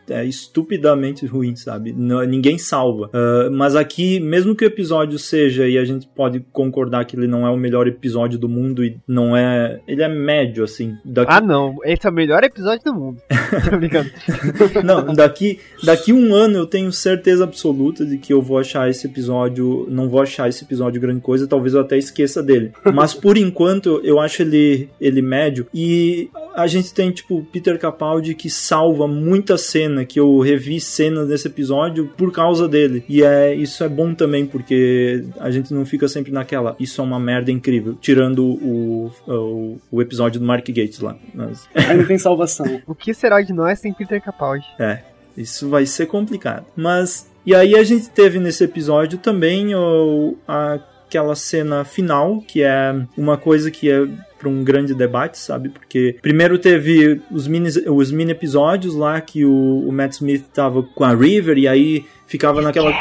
[0.09, 1.93] é estupidamente ruim, sabe?
[1.93, 3.09] Não- ninguém salva.
[3.13, 7.27] Ah, mas aqui, mesmo que o episódio seja, e a gente pode concordar que ele
[7.27, 9.79] não é o melhor episódio do mundo e não é.
[9.87, 10.95] Ele é médio, assim.
[11.03, 11.75] Daqui, Ah, não.
[11.83, 13.21] Esse é o melhor episódio do mundo.
[13.69, 14.09] Tô brincando.
[14.83, 19.07] Não, daqui, daqui um ano eu tenho certeza absoluta de que eu vou achar esse
[19.07, 19.87] episódio.
[19.89, 22.71] Não vou achar esse episódio grande coisa, talvez eu até esqueça dele.
[22.93, 25.67] Mas por enquanto eu acho ele, ele médio.
[25.73, 31.27] E a gente tem, tipo, Peter Capaldi que salva muita cena, que eu revi cenas
[31.27, 33.03] desse episódio por causa dele.
[33.09, 37.03] E é, isso é bom também, porque a gente não fica sempre naquela, isso é
[37.03, 37.95] uma merda incrível.
[37.99, 41.17] Tirando o, o, o episódio do Mark Gates lá.
[41.33, 42.81] Mas, Aí não tem salvação.
[42.87, 44.65] O que será de nós sem Peter Capaldi?
[44.79, 45.03] é,
[45.37, 46.65] isso vai ser complicado.
[46.75, 47.29] Mas.
[47.45, 53.37] E aí a gente teve nesse episódio também o, aquela cena final, que é uma
[53.37, 54.07] coisa que é
[54.45, 55.69] para um grande debate, sabe?
[55.69, 60.83] Porque primeiro teve os mini, os mini episódios lá que o, o Matt Smith tava
[60.83, 62.91] com a River e aí ficava naquela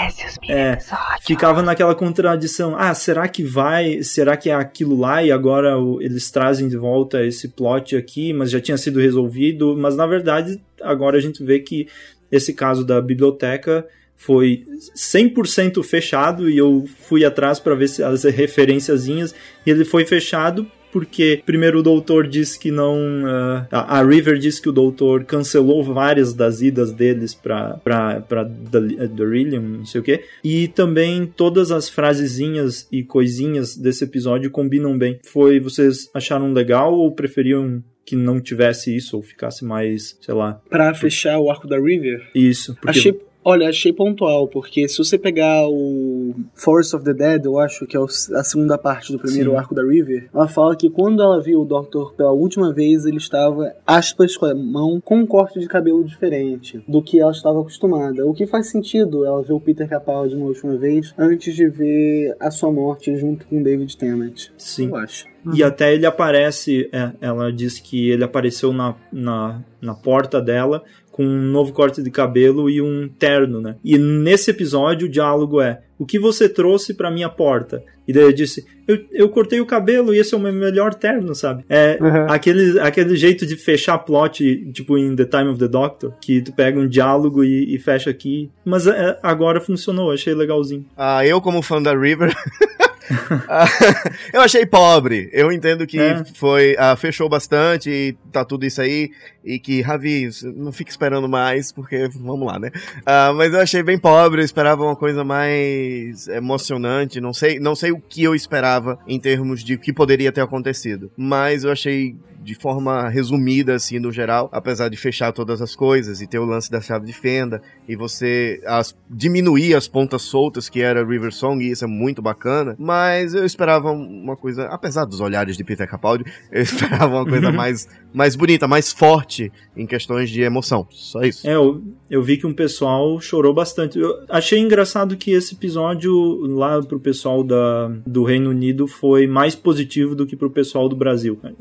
[0.49, 0.79] é,
[1.21, 2.75] ficava naquela contradição.
[2.79, 4.03] Ah, será que vai?
[4.03, 8.33] Será que é aquilo lá e agora o- eles trazem de volta esse plot aqui,
[8.33, 9.77] mas já tinha sido resolvido?
[9.77, 11.87] Mas na verdade, agora a gente vê que
[12.33, 18.25] esse caso da biblioteca foi 100% fechado e eu fui atrás para ver se as
[18.25, 19.35] referenciazinhas
[19.67, 23.67] e ele foi fechado porque primeiro o doutor disse que não ah,
[23.99, 29.61] a, River disse que o doutor cancelou várias das idas deles para para para Darillium,
[29.61, 35.19] não sei o que e também todas as frasezinhas e coisinhas desse episódio combinam bem.
[35.25, 40.63] Foi vocês acharam legal ou preferiam que não tivesse isso ou ficasse mais sei lá?
[40.71, 43.21] Pra fechar o arco da River, isso porque achei.
[43.47, 46.14] Olha, achei pontual, porque se você pegar o
[46.55, 49.57] Force of the Dead, eu acho que é o- a segunda parte do primeiro Sim.
[49.57, 53.17] arco da River, ela fala que quando ela viu o Doctor pela última vez, ele
[53.19, 57.61] estava, aspas, com a mão com um corte de cabelo diferente do que ela estava
[57.61, 58.27] acostumada.
[58.27, 62.37] O que faz sentido ela ver o Peter Capaldi uma última vez antes de ver
[62.41, 64.49] a sua morte junto com David Tennant.
[64.57, 64.89] Sim.
[64.89, 65.27] Eu acho.
[65.55, 70.83] E até ele aparece, é, ela diz que ele apareceu na, na, na porta dela
[71.15, 73.77] com um novo corte de cabelo e um terno, né?
[73.85, 77.85] E nesse episódio o diálogo é: O que você trouxe pra minha porta?
[78.07, 80.93] E daí ele disse: Eu, eu cortei o cabelo e esse é o meu melhor
[80.93, 81.65] terno, sabe?
[81.69, 82.27] É Uhum.
[82.29, 86.53] aquele, aquele jeito de fechar plot, tipo em The Time of the Doctor, que tu
[86.53, 88.51] pega um diálogo e, e fecha aqui.
[88.65, 90.85] Mas é, agora funcionou, achei legalzinho.
[90.97, 92.35] Ah, eu, como fã da River.
[94.33, 95.29] eu achei pobre.
[95.33, 96.25] Eu entendo que É.
[96.35, 96.75] foi.
[96.79, 99.11] ah, fechou bastante e tá tudo isso aí.
[99.45, 102.71] E que, Ravi, não fica esperando mais, porque vamos lá, né?
[103.05, 107.21] Ah, mas eu achei bem pobre, eu esperava uma coisa mais emocionante.
[107.21, 110.41] Não sei, não sei o que eu esperava em termos de o que poderia ter
[110.41, 111.11] acontecido.
[111.17, 116.21] Mas eu achei de forma resumida, assim, no geral, apesar de fechar todas as coisas
[116.21, 120.69] e ter o lance da chave de fenda e você as, diminuir as pontas soltas
[120.69, 125.05] que era River Song, e isso é muito bacana, mas eu esperava uma coisa, apesar
[125.07, 129.87] dos olhares de Peter Capaldi, eu esperava uma coisa mais, mais bonita, mais forte em
[129.87, 130.87] questões de emoção.
[130.91, 131.49] Só isso.
[131.49, 133.99] É, eu, eu vi que um pessoal chorou bastante.
[133.99, 136.13] Eu achei engraçado que esse episódio
[136.47, 140.97] lá pro pessoal da, do Reino Unido foi mais positivo do que pro pessoal do
[140.97, 141.37] Brasil.
[141.37, 141.55] cara.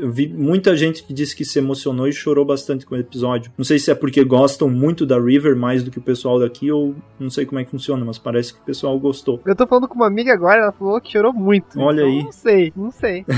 [0.00, 3.52] Eu vi muita gente que disse que se emocionou e chorou bastante com o episódio.
[3.58, 6.70] Não sei se é porque gostam muito da River mais do que o pessoal daqui
[6.72, 9.40] ou não sei como é que funciona, mas parece que o pessoal gostou.
[9.46, 11.78] Eu tô falando com uma amiga agora, ela falou que chorou muito.
[11.78, 12.22] Olha Então, aí.
[12.24, 13.24] Não sei, não sei.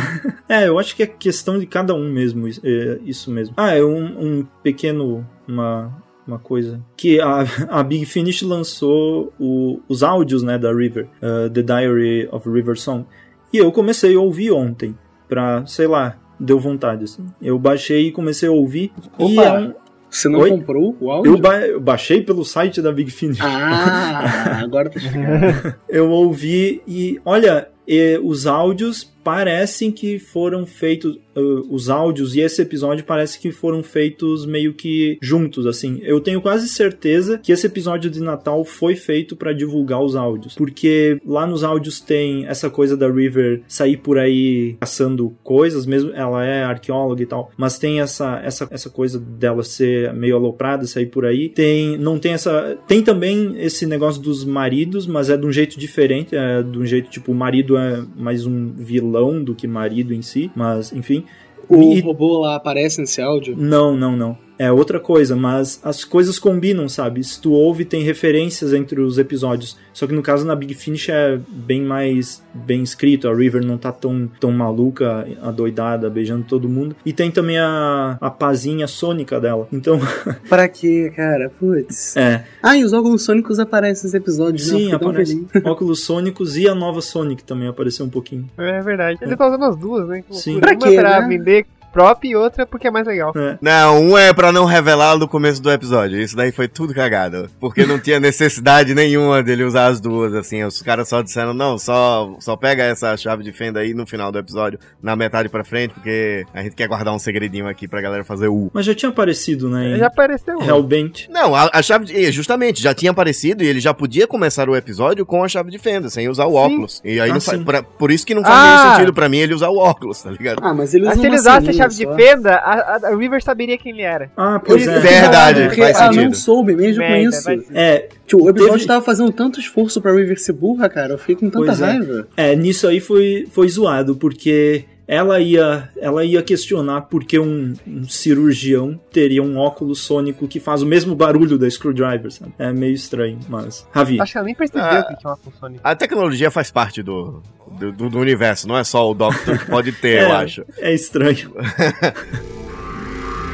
[0.49, 3.55] É, eu acho que é questão de cada um mesmo, é, isso mesmo.
[3.57, 4.05] Ah, é um,
[4.41, 5.27] um pequeno.
[5.49, 5.91] Uma,
[6.27, 6.81] uma coisa.
[6.97, 12.29] Que a, a Big Finish lançou o- os áudios né, da River, uh, The Diary
[12.31, 13.07] of River Song.
[13.53, 14.95] E eu comecei a ouvir ontem,
[15.29, 17.05] pra, sei lá, deu vontade.
[17.05, 17.25] Assim.
[17.41, 18.93] Eu baixei e comecei a ouvir.
[19.19, 19.75] e Opa, é um-
[20.11, 20.51] Você não Oi?
[20.51, 21.33] comprou o áudio?
[21.33, 23.39] eu, ba- eu baixei pelo site da Big Finish.
[23.41, 25.75] Ah, agora tá chegando.
[25.89, 31.41] eu ouvi e olha, eh, os áudios parecem que foram feitos, eh,
[31.71, 36.01] os áudios e esse episódio parece que foram feitos meio que juntos, assim.
[36.03, 40.55] Eu tenho quase certeza que esse episódio de Natal foi feito pra divulgar os áudios,
[40.55, 46.11] porque lá nos áudios tem essa coisa da River sair por aí caçando coisas, mesmo
[46.13, 50.87] ela é arqueóloga e tal, mas tem essa essa, essa coisa dela ser meio aloprada,
[50.87, 51.49] sair por aí.
[51.49, 55.79] Tem não tem essa tem também esse negócio dos maridos, mas é de um jeito
[55.79, 60.13] diferente, é de um jeito tipo o marido é mais um vilão do que marido
[60.15, 61.25] em si, mas enfim.
[61.69, 63.55] O E- robô lá aparece nesse áudio?
[63.57, 64.37] não, não, não.
[64.63, 67.25] É outra coisa, mas as coisas combinam, sabe?
[67.25, 69.77] Se tu ouve, tem referências entre os episódios.
[69.93, 73.29] Só que no caso na Big Finish é bem mais bem escrito.
[73.29, 76.95] A River não tá tão, tão maluca, adoidada, beijando todo mundo.
[77.05, 79.67] E tem também a, a pazinha sônica dela.
[79.73, 79.99] Então,
[80.49, 81.51] Pra quê, cara?
[81.59, 82.17] Putz.
[82.17, 82.45] é.
[82.63, 84.79] Ah, e os óculos sônicos aparecem nos episódios, né?
[84.79, 85.47] Sim, tão aparece.
[85.65, 88.49] Óculos sônicos e a nova Sonic também apareceu um pouquinho.
[88.57, 89.19] É verdade.
[89.23, 90.23] Ele tá usando as duas, né?
[90.31, 90.61] Sim.
[90.61, 91.29] Pra Uma quê, pra né?
[91.29, 93.33] vender prop e outra porque é mais legal.
[93.37, 93.59] É.
[93.61, 96.21] Não, um é pra não revelar no começo do episódio.
[96.21, 97.49] Isso daí foi tudo cagado.
[97.61, 100.63] Porque não tinha necessidade nenhuma dele usar as duas, assim.
[100.65, 104.33] Os caras só disseram, não, só, só pega essa chave de fenda aí no final
[104.33, 108.01] do episódio, na metade pra frente, porque a gente quer guardar um segredinho aqui pra
[108.01, 108.71] galera fazer o.
[108.73, 109.97] Mas já tinha aparecido, né?
[109.99, 110.61] Já apareceu.
[110.63, 111.29] Hellbent.
[111.29, 112.33] Não, a, a chave de.
[112.33, 115.79] Justamente, já tinha aparecido e ele já podia começar o episódio com a chave de
[115.79, 117.01] fenda, sem usar o óculos.
[117.05, 117.59] E aí Ah, não faz.
[117.59, 117.65] sim.
[117.65, 118.77] pra- Por isso que não faz Ah!
[118.83, 120.59] nenhum sentido pra mim ele usar o óculos, tá ligado?
[120.63, 123.43] Ah, mas ele usa Mas se ele usasse chave de fenda, a, a- a River
[123.43, 124.31] saberia quem ele era.
[124.37, 125.01] Ah, pois Ele- é.
[125.01, 126.37] Verdade, porque faz ela não sentido.
[126.37, 127.49] soube mesmo com isso.
[127.75, 131.13] É, Tipo, o episódio Teve- tava fazendo tanto esforço pra River ser burra, cara.
[131.15, 131.85] Eu fiquei com tanta Pois é.
[131.85, 132.29] raiva.
[132.37, 137.75] É, nisso aí foi, foi zoado, porque ela ia, ela ia questionar por que um,
[137.87, 142.53] um cirurgião teria um óculos sônico que faz o mesmo barulho da Screwdriver, sabe?
[142.59, 143.87] É meio estranho, mas...
[143.93, 145.03] Ravi, Acho que ela nem percebeu Ah.
[145.03, 145.83] que tinha uma função nisso.
[145.85, 147.43] A tecnologia faz parte do,
[147.79, 150.65] do, do- universo, não é só o Doctor que pode ter, é, eu acho.
[150.79, 151.53] é estranho.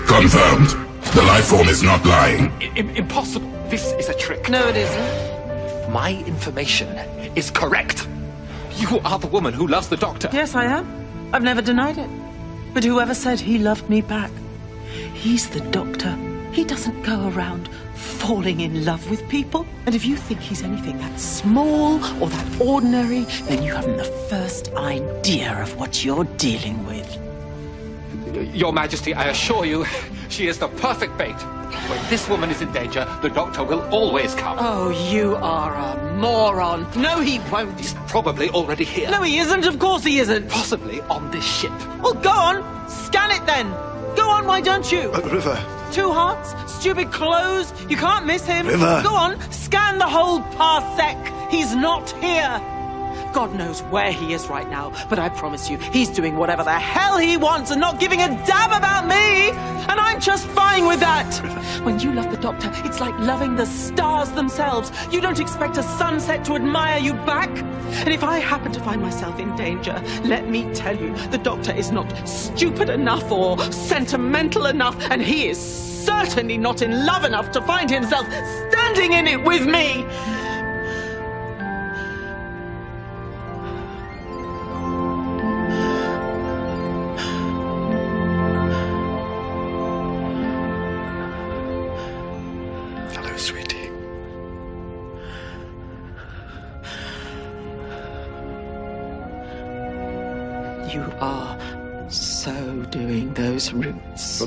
[0.06, 0.68] Confirmed.
[1.14, 2.52] The life form is not lying.
[2.96, 3.48] impossible.
[3.68, 4.48] This is a trick.
[4.48, 5.90] No, it isn't.
[5.92, 6.86] My information
[7.34, 8.06] is correct.
[8.78, 10.28] You are the woman who loves the doctor.
[10.32, 10.86] Yes, I am.
[11.32, 12.08] I've never denied it.
[12.72, 14.30] But whoever said he loved me back?
[15.14, 16.16] He's the doctor.
[16.52, 19.66] He doesn't go around falling in love with people.
[19.86, 24.04] And if you think he's anything that small or that ordinary, then you haven't the
[24.30, 27.27] first idea of what you're dealing with.
[28.54, 29.84] Your Majesty, I assure you,
[30.28, 31.36] she is the perfect bait.
[31.88, 34.56] When this woman is in danger, the doctor will always come.
[34.58, 36.86] Oh, you are a moron.
[36.96, 37.78] No, he won't.
[37.78, 39.10] He's probably already here.
[39.10, 39.66] No, he isn't.
[39.66, 40.48] Of course he isn't.
[40.48, 41.72] Possibly on this ship.
[42.00, 42.88] Well, go on.
[42.88, 43.70] Scan it then.
[44.16, 45.10] Go on, why don't you?
[45.12, 45.56] Uh, River,
[45.92, 47.72] Two hearts, stupid clothes.
[47.88, 48.66] You can't miss him.
[48.66, 49.00] River.
[49.02, 51.50] Go on, scan the whole parsec.
[51.50, 52.60] He's not here.
[53.32, 56.78] God knows where he is right now, but I promise you, he's doing whatever the
[56.78, 59.50] hell he wants and not giving a damn about me.
[59.88, 61.28] And I'm just fine with that.
[61.78, 64.90] When you love the doctor, it's like loving the stars themselves.
[65.12, 67.48] You don't expect a sunset to admire you back.
[68.04, 71.72] And if I happen to find myself in danger, let me tell you, the doctor
[71.72, 75.58] is not stupid enough or sentimental enough, and he is
[76.04, 78.26] certainly not in love enough to find himself
[78.70, 80.04] standing in it with me.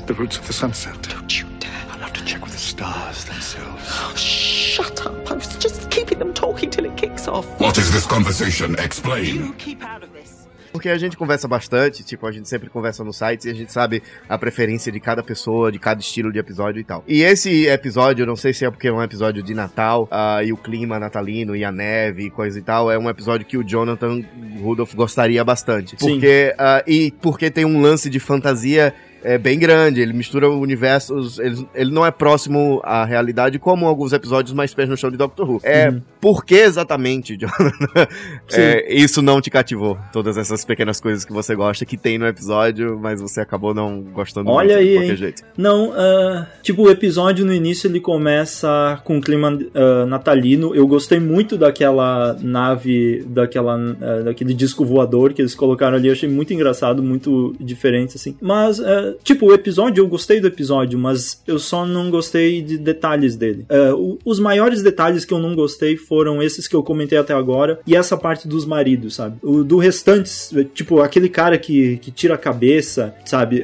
[0.02, 1.00] Not the roots of the sunset.
[1.02, 1.70] Don't you dare.
[1.92, 3.86] I'll have to check with the stars themselves.
[3.88, 5.30] Oh, shut up.
[5.30, 7.46] I was just keeping them talking till it kicks off.
[7.60, 8.74] What is this conversation?
[8.80, 9.36] Explain.
[9.36, 10.48] You keep out of this.
[10.72, 13.70] Porque a gente conversa bastante, tipo, a gente sempre conversa no site e a gente
[13.70, 17.04] sabe a preferência de cada pessoa, de cada estilo de episódio e tal.
[17.06, 20.52] E esse episódio, não sei se é porque é um episódio de Natal, ah, e
[20.52, 23.62] o clima natalino, e a neve e coisa e tal, é um episódio que o
[23.62, 24.24] Jonathan
[24.60, 25.90] Rudolph gostaria bastante.
[25.90, 26.14] Sim.
[26.14, 31.38] Porque, ah, e porque tem um lance de fantasia é bem grande, ele mistura universos,
[31.38, 35.16] ele, ele não é próximo à realidade como alguns episódios mais pés no chão de
[35.16, 35.60] Doctor Who.
[35.62, 36.00] É, Uhum.
[36.20, 38.06] por que exatamente, Jonathan,
[38.52, 39.98] é, isso não te cativou?
[40.12, 44.00] Todas essas pequenas coisas que você gosta, que tem no episódio, mas você acabou não
[44.02, 45.16] gostando Olha muito, aí, de qualquer hein?
[45.16, 45.42] jeito.
[45.56, 50.74] Não, ah, tipo, o episódio no início ele começa com um clima ah, natalino.
[50.74, 56.08] Eu gostei muito daquela nave, daquela, ah, daquele disco voador que eles colocaram ali.
[56.08, 58.36] Eu achei muito engraçado, muito diferente, assim.
[58.40, 58.80] Mas,
[59.22, 63.64] tipo, o episódio, eu gostei do episódio, mas eu só não gostei de detalhes dele.
[63.96, 67.80] O- os maiores detalhes que eu não gostei foram esses que eu comentei até agora
[67.86, 69.36] e essa parte dos maridos, sabe?
[69.42, 73.62] O do restantes, tipo, aquele cara que, que tira a cabeça, sabe?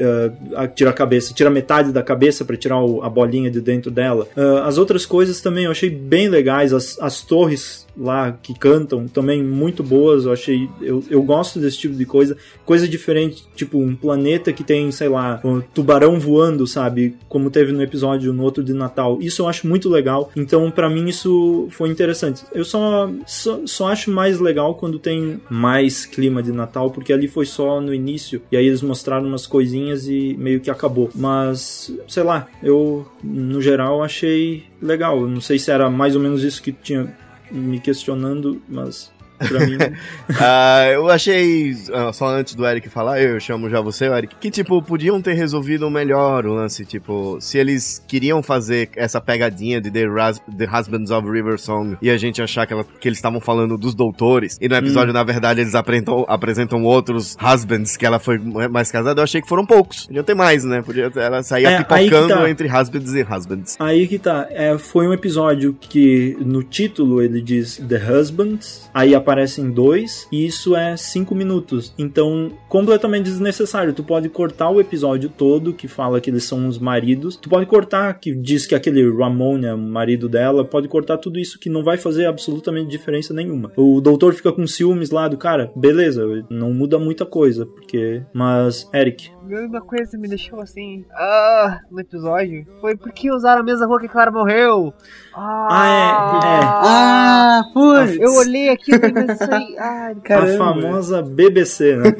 [0.54, 3.90] A- tira a cabeça, tira metade da cabeça pra tirar o- a bolinha de dentro
[3.90, 4.26] dela.
[4.36, 9.08] Ah, as outras coisas também eu achei bem legais, as, as torres lá que cantam
[9.08, 13.78] também muito boas, eu achei, eu, eu gosto desse tipo de coisa, coisa diferente, tipo
[13.78, 18.42] um planeta que tem, sei lá, um tubarão voando, sabe, como teve no episódio no
[18.42, 22.64] outro de Natal, isso eu acho muito legal, então pra mim isso foi interessante, eu
[22.64, 27.46] só, só, só acho mais legal quando tem mais clima de Natal, porque ali foi
[27.46, 32.22] só no início, e aí eles mostraram umas coisinhas e meio que acabou, mas, sei
[32.22, 36.72] lá, eu no geral achei legal, não sei se era mais ou menos isso que
[36.72, 37.12] tinha
[37.50, 39.78] me questionando, mas pra mim.
[40.40, 44.50] Ah, eu achei, ah, só antes do Eric falar, eu chamo já você, Eric, que,
[44.50, 49.90] tipo, podiam ter resolvido melhor o lance, tipo, se eles queriam fazer essa pegadinha de
[49.90, 53.18] The, Ras- The Husbands of River Song e a gente achar que, ela- que eles
[53.18, 55.14] estavam falando dos doutores, e no episódio, Hum.
[55.14, 59.48] na verdade, eles apresentam, apresentam outros husbands que ela foi mais casada, eu achei que
[59.48, 60.06] foram poucos.
[60.06, 60.82] Podiam ter mais, né?
[60.82, 62.50] Podia ter, ela saía É, pipocando tá.
[62.50, 63.76] entre husbands e husbands.
[63.78, 69.14] Aí que tá, é, foi um episódio que no título ele diz The Husbands, aí
[69.28, 71.92] aparecem dois, e isso é cinco minutos.
[71.98, 73.92] Então, completamente desnecessário.
[73.92, 77.36] Tu pode cortar o episódio todo, que fala que eles são os maridos.
[77.36, 80.64] Tu pode cortar, que diz que aquele Ramon é marido dela.
[80.64, 83.70] Pode cortar tudo isso que não vai fazer absolutamente diferença nenhuma.
[83.76, 88.22] O doutor fica com ciúmes lá do cara, beleza, não muda muita coisa, porque.
[88.32, 93.64] Mas, Eric, Uma coisa que me deixou assim, ah, no episódio, foi porque usaram a
[93.64, 94.92] mesma rua que a Clara morreu.
[95.34, 96.64] Ah, é, é.
[96.64, 98.16] Ah, putz.
[98.18, 102.12] Eu olhei aqui e pensei, ai, a famosa BBC, né?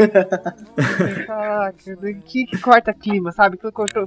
[1.26, 3.56] caraca, que, que corta clima, sabe?
[3.56, 4.04] Que cortou.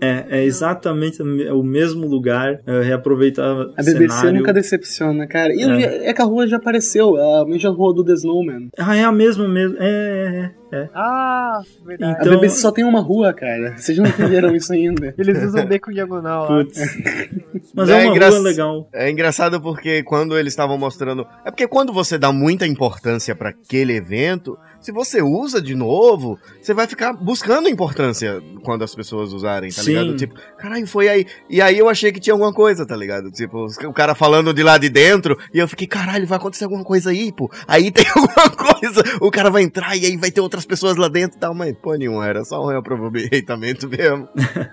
[0.00, 4.38] É, é exatamente o me- o mesmo lugar, é, reaproveitar A BBC cenário.
[4.38, 5.52] nunca decepciona, cara.
[5.54, 6.10] E É.
[6.10, 8.68] é que a rua já apareceu, a mesma rua do The Snowman.
[8.78, 9.76] Ah, é a mesma mesmo.
[9.80, 10.50] É, é, é.
[10.94, 12.18] Ah, verdade.
[12.20, 13.76] Então- A BBC só tem uma rua, cara.
[13.76, 15.14] Vocês não entenderam isso ainda.
[15.18, 16.48] Eles usam o beco diagonal lá.
[16.64, 16.78] Putz.
[17.74, 18.88] Mas é, uma engra- rua legal.
[18.92, 21.26] É engraçado porque quando eles estavam mostrando.
[21.44, 26.38] É porque quando você dá muita importância pra aquele evento, se você usa de novo,
[26.60, 29.90] você vai ficar buscando importância quando as pessoas usarem, tá Sim.
[29.90, 30.16] ligado?
[30.16, 31.26] Tipo, caralho, foi aí.
[31.48, 33.30] E aí eu achei que tinha alguma coisa, tá ligado?
[33.30, 36.84] Tipo, o cara falando de lá de dentro, e eu fiquei, caralho, vai acontecer alguma
[36.84, 37.50] coisa aí, pô.
[37.66, 41.08] Aí tem alguma coisa, o cara vai entrar e aí vai ter outras pessoas lá
[41.08, 44.28] dentro e tal, mas pô, nenhum, era só um reaproveitamento mesmo.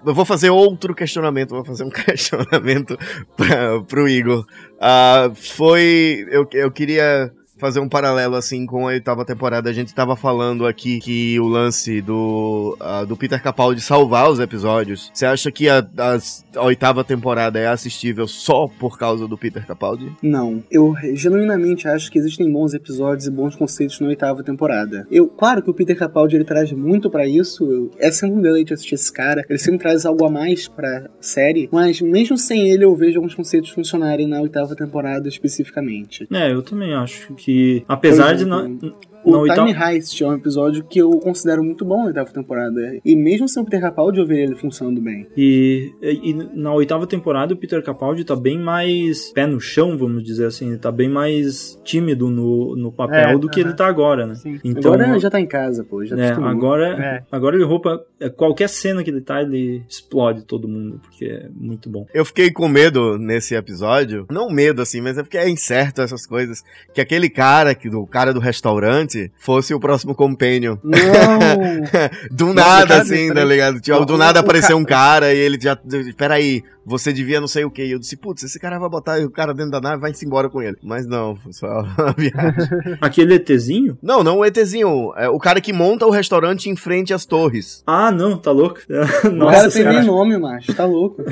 [0.05, 2.97] eu vou fazer outro questionamento, vou fazer um questionamento
[3.35, 4.45] pra, pro Igor.
[4.79, 6.25] Ah, foi.
[6.29, 7.31] Eu, eu queria
[7.63, 9.69] fazer um paralelo assim com a oitava temporada.
[9.69, 14.37] A gente tava falando aqui que o lance do, ah, do Peter Capaldi salvar os
[14.39, 15.09] episódios.
[15.13, 19.65] Você acha que a, as- a oitava temporada é assistível só por causa do Peter
[19.65, 20.11] Capaldi?
[20.21, 25.07] Não, eu genuinamente acho que existem bons episódios e bons conceitos na oitava temporada.
[25.09, 28.41] Eu, claro que o Peter Capaldi ele traz muito pra isso, eu- é sempre um
[28.41, 32.69] deleite assistir esse cara, ele sempre traz algo a mais pra série, mas mesmo sem
[32.69, 36.27] ele eu vejo alguns conceitos funcionarem na oitava temporada especificamente.
[36.31, 37.52] É, eu também acho que,
[37.87, 39.65] apesar Por de exemplo, na O oitava.
[39.67, 42.79] Time Heist é um episódio que eu considero muito bom na oitava temporada.
[43.03, 45.27] E mesmo sem o Peter Capaldi, eu vejo ele funcionando bem.
[45.37, 50.23] E, e na oitava temporada o Peter Capaldi tá bem mais pé no chão, vamos
[50.23, 50.69] dizer assim.
[50.69, 53.69] Ele tá bem mais tímido no, no papel É, do que aham.
[53.69, 54.33] ele tá agora, né?
[54.63, 56.03] Então, Agora já tá em casa, pô.
[56.05, 57.23] Já é, agora, É.
[57.31, 58.03] agora ele roupa.
[58.19, 62.05] é, Qualquer cena que ele tá, ele explode todo mundo, porque é muito bom.
[62.13, 64.25] Eu fiquei com medo nesse episódio.
[64.31, 66.63] Não medo, assim, mas é porque é incerto essas coisas.
[66.93, 70.77] Que aquele cara, que, do cara do restaurante, fosse o próximo companion.
[70.83, 70.99] Não!
[72.31, 73.79] do nada, cara, assim, tá ligado?
[73.79, 75.77] Tipo, Não, do nada o apareceu um cara e ele já.
[76.17, 77.83] Peraí, você devia não sei o que.
[77.83, 80.25] E eu disse, putz, esse cara vai botar o cara dentro da nave e vai-se
[80.25, 80.77] embora com ele.
[80.83, 82.97] Mas não, foi só uma viagem.
[83.01, 83.97] Aquele ETzinho?
[84.01, 85.13] Não, não o ETzinho.
[85.15, 87.83] É o cara que monta o restaurante em frente às torres.
[87.85, 88.79] Ah, não, tá louco?
[89.25, 89.97] o Nossa, cara tem cara.
[89.99, 90.73] nem nome, macho.
[90.73, 91.23] Tá louco.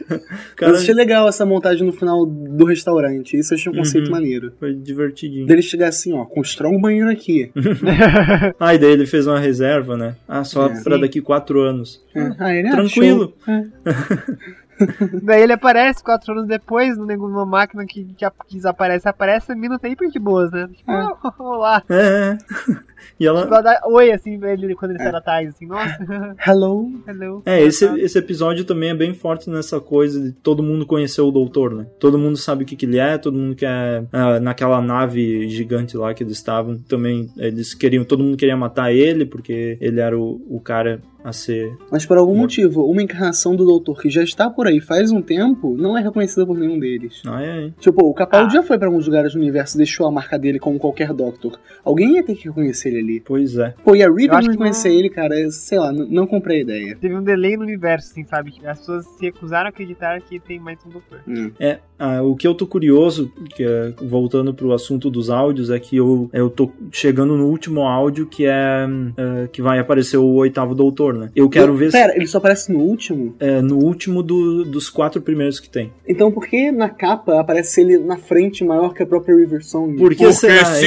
[0.56, 3.36] Cara- Eu achei legal essa montagem no final do restaurante.
[3.38, 4.12] Isso eu achei um conceito Uhum.
[4.12, 4.52] maneiro.
[4.58, 5.46] Foi divertidinho.
[5.46, 7.50] Dele chegar assim, ó, constrói um banheiro aqui.
[8.60, 10.16] ah, e daí ele fez uma reserva, né?
[10.28, 10.82] Ah, só É.
[10.82, 11.00] pra Sim.
[11.00, 12.02] daqui quatro anos.
[12.38, 13.32] Ah, ele Tranquilo.
[15.22, 19.08] Daí ele aparece quatro anos depois numa máquina que, que, desaparece.
[19.08, 20.68] Aparece a mina tá hiper de boas, né?
[20.76, 21.82] Tipo, "Ah, olá.
[21.88, 22.36] É.
[23.18, 23.46] E ela.
[23.46, 25.96] Dá oi assim pra ele quando ele sai da tarde, assim, nossa.
[26.46, 26.90] Hello.
[27.06, 27.42] Hello.
[27.44, 31.30] É, esse, esse episódio também é bem forte nessa coisa de todo mundo conhecer o
[31.30, 31.86] doutor, né?
[31.98, 34.04] Todo mundo sabe o que, que ele é, todo mundo quer.
[34.12, 38.04] ah, naquela nave gigante lá que eles estavam, também eles queriam.
[38.04, 41.76] Todo mundo queria matar ele, porque ele era o, o cara a ser.
[41.90, 45.20] Mas por algum motivo, uma encarnação do doutor que já está por aí faz um
[45.20, 47.20] tempo não é reconhecida por nenhum deles.
[47.26, 47.72] Ah, é.
[47.80, 50.60] Tipo, o Capaldi já foi pra alguns lugares do universo e deixou a marca dele
[50.60, 51.58] como qualquer Doctor.
[51.84, 53.20] Alguém ia ter que reconhecer ele ali.
[53.20, 53.74] Pois é.
[53.84, 56.96] Pô, e a acho não reconhecer ele, cara, sei lá, n- não comprei a ideia.
[56.96, 58.54] Teve um delay no universo, assim, sabe?
[58.64, 61.20] As pessoas se recusaram a acreditar que tem mais um doutor.
[61.60, 65.78] É, ah, o que eu tô curioso, que é, voltando pro assunto dos áudios, é
[65.78, 68.86] que eu, eu tô chegando no último áudio que é,
[69.16, 71.30] é, que vai aparecer o oitavo doutor, né?
[71.34, 73.34] Eu quero ver se, Pera, ele só aparece no último?
[73.40, 75.92] é, no último do- dos quatro primeiros que tem.
[76.06, 79.96] Então por que na capa aparece ele na frente maior que a própria River Song?
[79.96, 80.86] Por que Porque será, sim!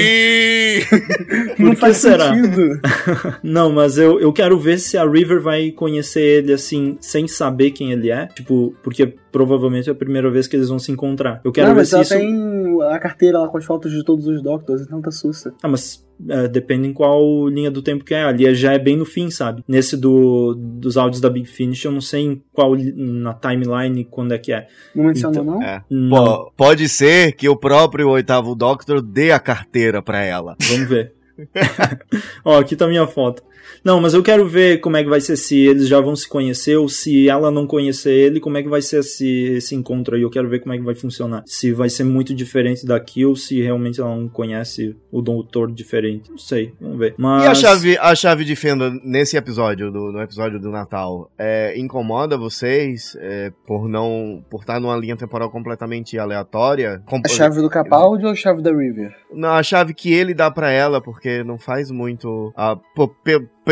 [1.60, 2.34] Não Por que faz será?
[2.34, 2.80] sentido.
[3.43, 7.72] Não, mas eu, eu quero ver se a River vai conhecer ele assim, sem saber
[7.72, 8.28] quem ele é.
[8.28, 11.42] Tipo, porque provavelmente é a primeira vez que eles vão se encontrar.
[11.44, 12.14] Eu quero não, ver mas se ela isso.
[12.18, 15.54] tem a carteira lá com as fotos de todos os Doctors, então tá sussa.
[15.62, 18.24] Ah, mas é, depende em qual linha do tempo que é.
[18.24, 19.64] Ali já é bem no fim, sabe?
[19.68, 24.34] Nesse do, dos áudios da Big Finish, eu não sei em qual na timeline quando
[24.34, 24.68] é que é.
[24.96, 25.62] Não menciona Então- não?
[25.64, 25.84] É.
[25.90, 26.10] Não.
[26.26, 30.56] Pô, pode ser que o próprio oitavo Doctor dê a carteira pra ela.
[30.70, 31.14] Vamos ver.
[32.44, 33.44] Ó, aqui tá minha foto.
[33.84, 36.28] Não, mas eu quero ver como é que vai ser se eles já vão se
[36.28, 40.16] conhecer ou se ela não conhecer ele, como é que vai ser esse, esse encontro
[40.16, 40.22] aí.
[40.22, 41.43] Eu quero ver como é que vai funcionar.
[41.45, 46.30] Se vai ser muito diferente daqui ou se realmente ela não conhece o doutor diferente.
[46.30, 47.16] Não sei, vamos ver.
[47.18, 47.45] Mas...
[47.45, 51.78] E a chave, a chave de fenda nesse episódio, do, no episódio do Natal, é,
[51.80, 54.43] incomoda vocês é, por não.
[54.49, 57.01] por estar numa linha temporal completamente aleatória?
[57.05, 59.16] Com- A chave do Capaldi ou a chave da River?
[59.34, 62.51] Não, a chave que ele dá pra ela, porque não faz muito.
[62.55, 62.78] A,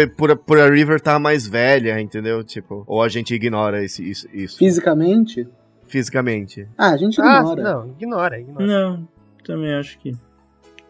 [0.05, 2.43] por, por, a River tá mais velha, entendeu?
[2.43, 5.47] Tipo, ou a gente ignora esse, isso, isso Fisicamente?
[5.87, 6.67] fisicamente.
[6.77, 7.63] Ah, a gente Ah, ignora.
[7.63, 8.65] não, ignora, ignora.
[8.67, 9.07] Não,
[9.45, 10.13] também acho que.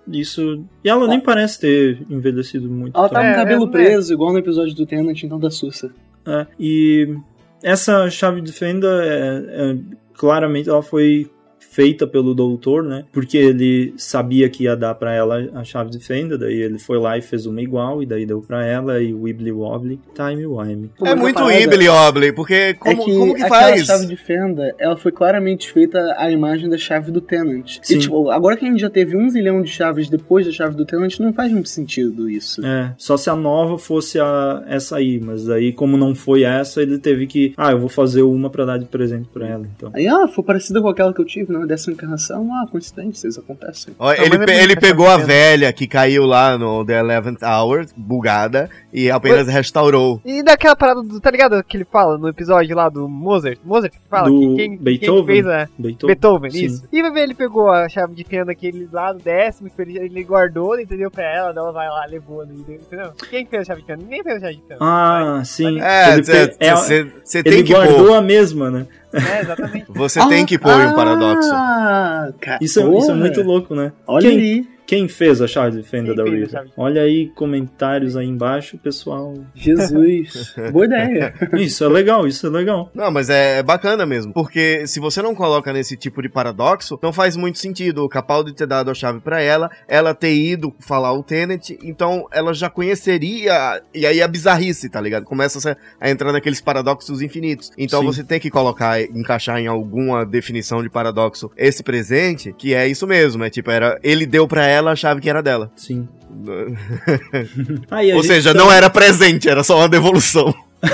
[0.08, 0.64] Isso.
[0.84, 2.98] E ela nem parece ter envelhecido muito.
[2.98, 5.52] Ela tá com o É, cabelo é, preso, igual no episódio do Tenant, então tá
[5.52, 5.92] sussa.
[6.26, 7.16] É, e
[7.62, 9.78] essa chave de fenda, é, é,
[10.16, 11.30] claramente, ela foi
[11.70, 13.06] feita pelo doutor, né?
[13.12, 16.98] Porque ele sabia que ia dar pra ela a chave de fenda, daí ele foi
[16.98, 20.90] lá e fez uma igual, e daí deu pra ela, e Wibbly Wobbly, time wime.
[21.04, 23.86] É a muito parada Ibbly Obley, porque como, é que, como que aquela faz?
[23.86, 27.78] chave de fenda, ela foi claramente feita à imagem da chave do Tenant.
[27.82, 27.96] Sim.
[27.96, 30.76] E, tipo, agora que a gente já teve um zilhão de chaves depois da chave
[30.76, 32.66] do Tenant, não faz muito sentido isso.
[32.66, 36.82] É, só se a nova fosse a, essa aí, mas daí, como não foi essa,
[36.82, 37.54] ele teve que.
[37.58, 39.92] Ah, eu vou fazer uma pra dar de presente pra ela, então.
[39.94, 42.48] Aí, ah, foi parecida com aquela que eu tive na décima encarnação.
[42.54, 43.94] Ah, coincidências acontecem.
[44.00, 47.86] Não, ele, é pe- ele pegou a velha que caiu lá no The Eleventh Hour,
[47.96, 50.22] bugada, e apenas restaurou.
[50.26, 51.20] E daquela parada do.
[51.20, 53.60] Tá ligado que ele fala no episódio lá do Mozart?
[53.64, 55.26] Mozart que fala Do que quem, Beethoven?
[55.26, 55.68] quem fez a.
[55.78, 56.66] Beethoven, Beethoven, sim.
[56.66, 56.84] isso.
[56.92, 59.98] E vai ver, ele pegou a chave de fenda aquele lá do décimo, que ele,
[59.98, 61.12] ele guardou, entendeu?
[61.12, 63.12] Pra ela, ela vai lá, levou, entendeu?
[63.30, 64.04] Quem que fez a chave de fenda?
[64.04, 64.78] Ninguém fez a chave de fenda.
[64.82, 65.80] Ah, sim.
[65.82, 68.88] É, Ele pe- é, você ele tem que guardou a mesma, né?
[69.18, 69.86] É, exatamente.
[69.90, 71.50] Você tem que pôr um paradoxo.
[71.54, 72.60] Ah, cara.
[72.62, 73.92] Isso, é- isso é muito louco, né?
[74.06, 74.68] Olha quem, aí.
[74.88, 76.72] Quem fez a chave de fenda Quem da River?
[76.78, 79.34] Olha aí comentários aí embaixo, pessoal.
[79.54, 80.56] Jesus.
[80.72, 81.34] Boa ideia.
[81.58, 82.90] Isso é legal, isso é legal.
[82.96, 84.32] Não, mas é, é bacana mesmo.
[84.32, 88.54] Porque se você não coloca nesse tipo de paradoxo, não faz muito sentido o Capaldi
[88.54, 92.70] ter dado a chave pra ela, ela ter ido falar o Tenet, então ela já
[92.70, 93.82] conheceria.
[93.94, 95.26] E aí a bizarrice, tá ligado?
[95.26, 97.74] Começa a, a entrar naqueles paradoxos infinitos.
[97.78, 98.06] Então Sim.
[98.06, 103.06] você tem que colocar, encaixar em alguma definição de paradoxo esse presente, que é isso
[103.06, 103.44] mesmo.
[103.44, 105.72] É tipo, era, ele deu pra ela a chave que era dela.
[105.76, 106.08] Sim.
[107.90, 110.54] Ah, e a Ou seja, tá- não era presente, era só uma devolução.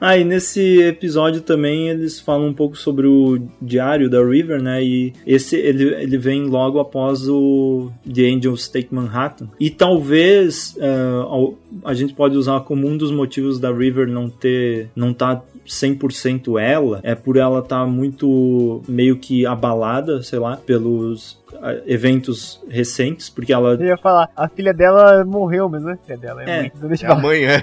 [0.00, 4.84] Ah, e nesse episódio também eles falam um pouco sobre o diário da River, né?
[4.84, 9.48] E esse ele, ele vem logo após o The Angels Take Manhattan.
[9.58, 14.90] E talvez uh, a gente pode usar como um dos motivos da River não ter,
[14.94, 20.56] não tá 100% ela, é por ela estar tá muito meio que abalada, sei lá,
[20.56, 21.38] pelos
[21.86, 23.74] eventos recentes, porque ela.
[23.74, 25.98] Eu ia falar, a filha dela morreu mesmo, né?
[26.02, 26.62] A filha dela é, é.
[26.62, 26.72] mãe.
[27.00, 27.62] É a mãe, é.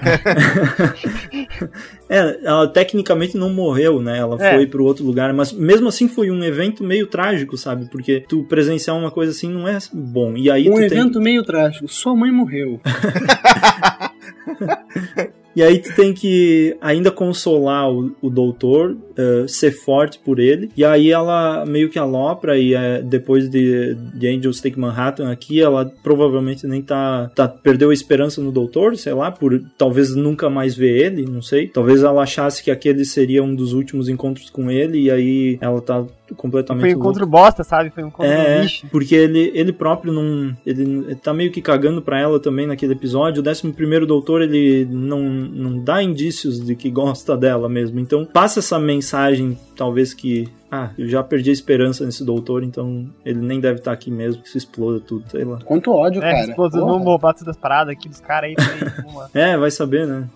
[2.08, 4.18] é, ela tecnicamente não morreu, né?
[4.18, 4.54] Ela É.
[4.54, 7.86] foi pro outro lugar, mas mesmo assim foi um evento meio trágico, sabe?
[7.90, 10.36] Porque tu presenciar uma coisa assim não é bom.
[10.36, 11.22] E aí Um tu evento tem.
[11.22, 11.86] meio trágico.
[11.88, 12.80] Sua mãe morreu.
[15.56, 20.70] E aí tu tem que ainda consolar o, o doutor, eh, ser forte por ele.
[20.76, 25.60] E aí ela meio que alopra e eh, depois de, de Angels Take Manhattan aqui,
[25.60, 27.46] ela provavelmente nem tá, tá.
[27.46, 31.68] Perdeu a esperança no doutor, sei lá, por talvez nunca mais ver ele, não sei.
[31.68, 35.80] Talvez ela achasse que aquele seria um dos últimos encontros com ele, e aí ela
[35.80, 36.04] tá
[36.36, 36.82] completamente.
[36.82, 37.90] Foi um encontro bosta, sabe?
[37.90, 38.86] Foi um encontro É, lixo.
[38.90, 40.56] porque ele, ele próprio não.
[40.64, 43.42] Ele, tá meio que cagando pra ela também naquele episódio.
[43.44, 48.00] O 11 primeiro doutor, ele não, não dá indícios de que gosta dela mesmo.
[48.00, 50.48] Então passa essa mensagem, talvez que.
[50.70, 54.42] Ah, eu já perdi a esperança nesse doutor, então ele nem deve estar aqui mesmo,
[54.42, 55.58] que se exploda tudo, sei lá.
[55.64, 56.54] Quanto ódio, É, cara.
[56.56, 56.70] Porra.
[56.70, 58.56] vamos roubar todas as paradas aqui dos caras aí.
[58.56, 59.30] também, vamos lá.
[59.34, 60.28] É, vai saber, né?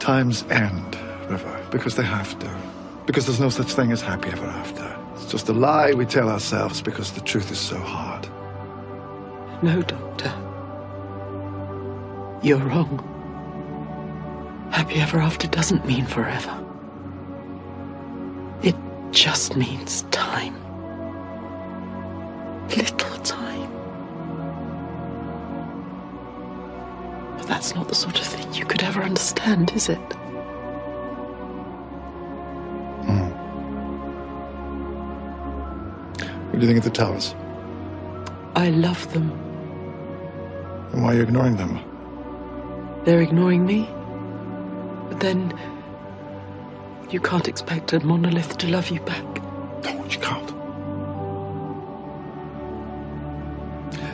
[0.00, 0.98] Times end,
[1.28, 2.46] River, because they have to.
[3.06, 4.98] Because there's no such thing as happy ever after.
[5.14, 8.28] It's just a lie we tell ourselves because the truth is so hard.
[9.62, 10.32] No, Doctor.
[12.42, 13.02] You're wrong.
[14.72, 16.62] Happy ever after doesn't mean forever.
[18.62, 18.74] It
[19.12, 20.54] just means time.
[22.68, 23.70] Little time.
[27.38, 30.16] But that's not the sort of thing you could ever understand, is it?
[36.56, 37.34] What do you think of the towers?
[38.54, 39.30] I love them.
[40.90, 41.78] And why are you ignoring them?
[43.04, 43.86] They're ignoring me.
[45.10, 45.52] But then.
[47.10, 49.22] You can't expect a monolith to love you back.
[49.84, 50.48] No, you can't.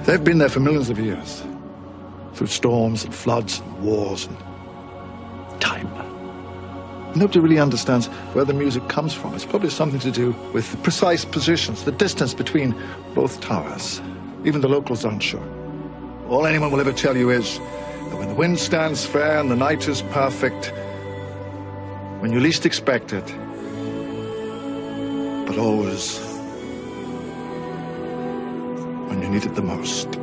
[0.04, 1.44] They've been there for millions of years.
[2.34, 4.36] Through storms and floods and wars and.
[7.14, 9.34] Nobody really understands where the music comes from.
[9.34, 12.74] It's probably something to do with the precise positions, the distance between
[13.14, 14.00] both towers.
[14.44, 15.42] Even the locals aren't sure.
[16.28, 19.56] All anyone will ever tell you is that when the wind stands fair and the
[19.56, 20.72] night is perfect,
[22.20, 23.26] when you least expect it,
[25.46, 26.18] but always
[29.08, 30.21] when you need it the most.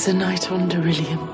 [0.00, 1.29] Is a night on Derillium?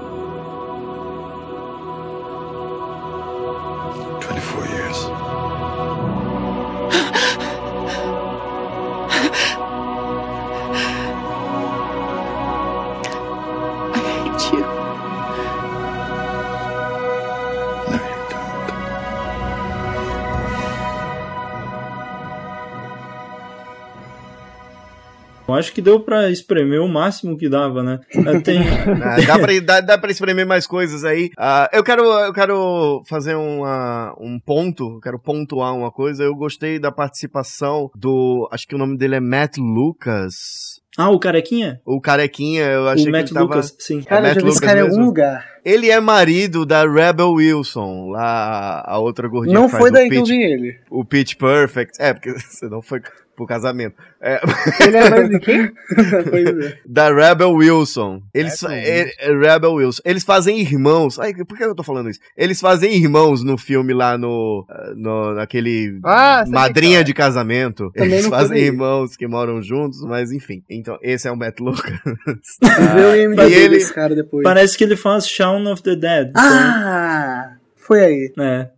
[25.57, 28.01] Acho que deu pra espremer o máximo que dava, né?
[28.45, 28.59] Tem.
[28.59, 31.31] Ah, dá, pra, dá, dá pra espremer mais coisas aí.
[31.37, 36.23] Ah, eu, quero, eu quero fazer uma, um ponto, eu quero pontuar uma coisa.
[36.23, 38.49] Eu gostei da participação do.
[38.53, 40.81] Acho que o nome dele é Matt Lucas.
[40.99, 41.79] Ah, o carequinha?
[41.85, 43.47] O carequinha, eu achei o Matt que ele tava...
[43.47, 43.99] Lucas, sim.
[43.99, 45.47] É Cara, eu Matt já vi esse cara em algum lugar.
[45.63, 50.25] Ele é marido da Rebel Wilson, lá a outra gordinha Não foi daí que eu
[50.25, 50.79] vi ele.
[50.91, 52.01] O Pitch Perfect.
[52.01, 53.03] É, porque você não foi
[53.37, 53.95] pro casamento.
[54.21, 54.41] É,
[54.81, 55.71] Ele é mais de quem?
[55.97, 56.79] É.
[56.87, 58.21] da Rebel Wilson.
[58.35, 60.03] Eles, Rebel é- é Rebel Wilson.
[60.05, 61.19] Eles fazem irmãos.
[61.19, 62.21] Ai, por que eu tô falando isso?
[62.37, 67.91] Eles fazem irmãos no filme lá no, ah, no naquele Ah, madrinha de casamento.
[67.95, 68.67] Também Eles fazem foi.
[68.67, 70.63] irmãos que moram juntos, mas enfim.
[70.69, 71.93] Então, esse é o Matt Lucas.
[72.63, 74.43] IMDb e ele- desse cara depois.
[74.43, 76.33] Parece que ele faz Shaun of the Dead.
[76.37, 77.53] Ah!
[77.77, 78.29] Foi aí.
[78.33, 78.71] Então, é.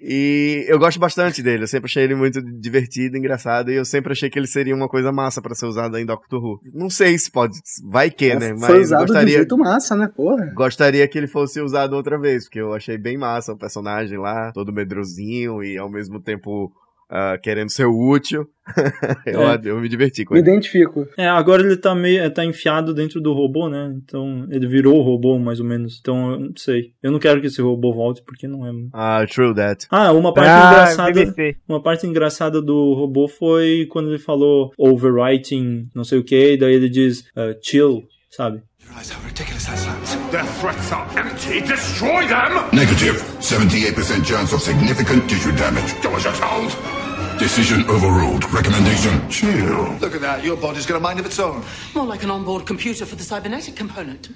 [0.00, 1.64] E eu gosto bastante dele.
[1.64, 3.70] Eu sempre achei ele muito divertido, engraçado.
[3.70, 6.42] E eu sempre achei que ele seria uma coisa massa pra ser usado em Doctor
[6.42, 6.60] Who.
[6.72, 7.54] Não sei se pode.
[7.84, 8.48] Vai que, né?
[8.58, 9.36] Foi Mas usado de um gostaria.
[9.36, 10.52] jeito massa, né, porra?
[10.54, 14.52] Gostaria que ele fosse usado outra vez, porque eu achei bem massa o personagem lá,
[14.52, 16.72] todo medrosinho e ao mesmo tempo
[17.12, 18.46] ah, querendo ser útil.
[19.26, 19.60] eu, É.
[19.64, 20.48] eu me diverti com Me ele.
[20.48, 21.06] identifico.
[21.18, 22.28] É, agora ele tá meio.
[22.32, 23.92] tá enfiado dentro do robô, né?
[24.02, 25.98] Então ele virou o robô, mais ou menos.
[26.00, 26.92] Então eu não sei.
[27.02, 28.70] Eu não quero que esse robô volte, porque não é.
[28.94, 29.86] Ah, true that.
[29.90, 31.12] Ah, uma parte Ah, engraçada.
[31.12, 31.56] BBC.
[31.68, 36.74] Uma parte engraçada do robô foi quando ele falou overwriting, não sei o que, daí
[36.74, 38.62] ele diz uh, chill, sabe?
[38.88, 40.16] Realize how ridiculous that sounds.
[40.30, 41.60] Their threats are empty.
[41.62, 42.68] Destroy them!
[42.72, 43.20] Negative.
[43.40, 45.94] 78% chance of significant tissue damage.
[46.02, 47.01] Do as you're told.
[47.38, 48.44] Decision overruled.
[48.52, 49.96] Recommendation, chill.
[50.00, 50.44] Look at that.
[50.44, 51.62] Your body's got a mind of its own.
[51.94, 54.30] More like an onboard computer for the cybernetic component.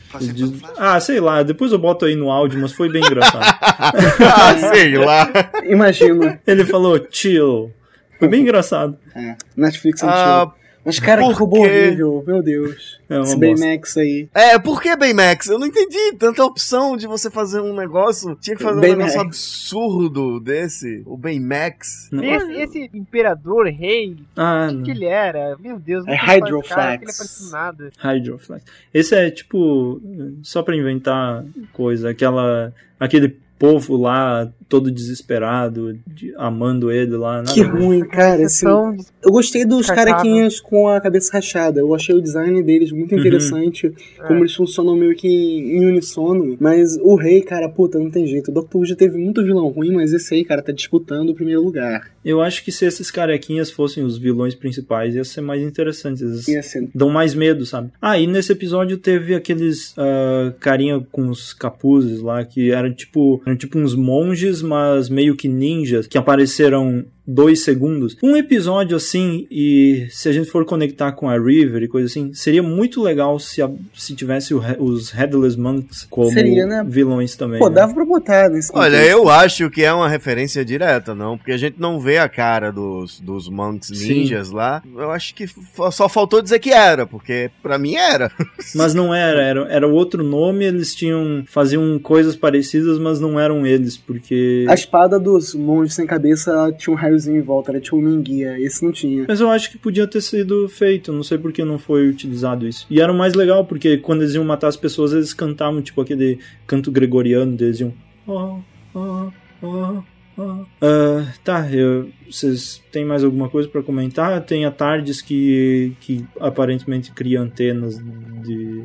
[0.76, 3.44] Ah, sei lá, depois eu boto aí no áudio, mas foi bem engraçado.
[3.62, 5.30] ah, sei lá.
[5.64, 6.40] Imagina.
[6.46, 7.72] ele falou chill.
[8.18, 8.98] Foi bem engraçado.
[9.14, 10.65] É, Netflix and Ah, chill.
[10.86, 13.00] Mas, cara, que por robô horrível, meu Deus.
[13.10, 13.38] É Esse bosta.
[13.38, 14.28] Baymax aí.
[14.32, 15.48] É, por que Baymax?
[15.48, 16.14] Eu não entendi.
[16.18, 18.36] Tanta opção de você fazer um negócio.
[18.40, 21.02] Tinha que fazer um negócio absurdo desse.
[21.04, 22.08] O Baymax.
[22.12, 22.22] Não.
[22.22, 24.78] Esse, esse imperador, rei, Ah, o não.
[24.78, 25.56] que, que ele era?
[25.58, 27.90] Meu Deus, não É que ele aparece nada.
[27.98, 28.64] Hydroflex.
[28.94, 30.00] Esse é tipo
[30.42, 37.36] só pra inventar coisa, aquela aquele povo lá todo desesperado, de- amando ele lá.
[37.36, 38.44] nada Que ruim, cara.
[38.46, 40.14] Assim, eu gostei dos Descartável.
[40.14, 41.80] carequinhas com a cabeça rachada.
[41.80, 43.20] Eu achei o design deles muito Uhum.
[43.20, 43.92] interessante.
[44.26, 46.56] Como eles funcionam meio que em unissono.
[46.60, 48.50] Mas o rei, cara, puta, não tem jeito.
[48.50, 51.62] O Doctor já teve muito vilão ruim, mas esse aí, cara, tá disputando o primeiro
[51.62, 52.10] lugar.
[52.28, 56.24] Eu acho que se esses carequinhas fossem os vilões principais, ia ser mais interessante.
[56.24, 56.88] Eles Ia ser.
[56.92, 57.90] dão mais medo, sabe?
[58.02, 63.40] Ah, e nesse episódio teve aqueles ah, carinha com os capuzes lá, que eram tipo,
[63.46, 68.16] eram tipo uns monges, mas meio que ninjas, que apareceram dois segundos.
[68.22, 72.32] Um episódio assim, e se a gente for conectar com a River e coisa assim,
[72.34, 76.84] seria muito legal se, a- se tivesse o os Headless Monks como Seria, né?
[76.86, 77.58] vilões também.
[77.58, 77.74] Pô, né?
[77.76, 79.10] dava pra botar nesse Olha, contexto.
[79.12, 81.36] eu acho que é uma referência direta, não?
[81.38, 84.08] Porque a gente não vê a cara dos, dos monks Sim.
[84.20, 84.82] ninjas lá.
[84.96, 85.46] Eu acho que
[85.92, 88.30] só faltou dizer que era, porque pra mim era.
[88.74, 91.44] Mas não era, era, era outro nome, eles tinham.
[91.46, 94.64] faziam coisas parecidas, mas não eram eles, porque.
[94.68, 98.58] A espada dos monges sem cabeça tinha um em volta, era tipo um minguia.
[98.60, 99.24] Esse não tinha.
[99.28, 102.66] Mas eu acho que podia ter sido feito, não sei por que não foi utilizado
[102.66, 102.84] isso.
[102.90, 106.00] E era o mais legal, porque quando eles iam matar as pessoas, eles cantavam tipo
[106.00, 107.94] aquele canto gregoriano, eles iam.
[108.26, 108.58] "Oh,
[108.94, 109.30] oh,
[109.62, 110.02] oh,
[110.38, 114.40] oh." Ah, tá, eu- vocês têm mais alguma coisa pra comentar?
[114.40, 117.98] Tem a Tardes que, que aparentemente cria antenas
[118.42, 118.84] de,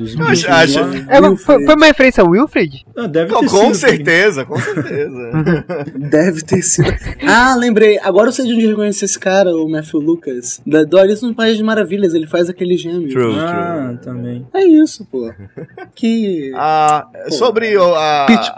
[0.00, 0.78] dos Eu bichos acho-.
[1.08, 2.84] É, foi, foi uma referência ao Wilfred?
[2.96, 5.30] Ah, deve Não, ter com sido, certeza, com certeza.
[6.10, 6.92] Deve ter sido.
[7.24, 7.96] Ah, lembrei.
[8.00, 10.60] Agora eu sei de onde reconhecer esse cara, o Matthew Lucas.
[10.66, 13.08] Da, do Alice no País de Maravilhas, ele faz aquele gêmeo.
[13.08, 13.98] True, Ah, true.
[13.98, 14.46] também.
[14.52, 15.32] É isso, pô.
[15.94, 16.50] Que.
[16.56, 18.52] Ah, sobre o- a, Pitch a-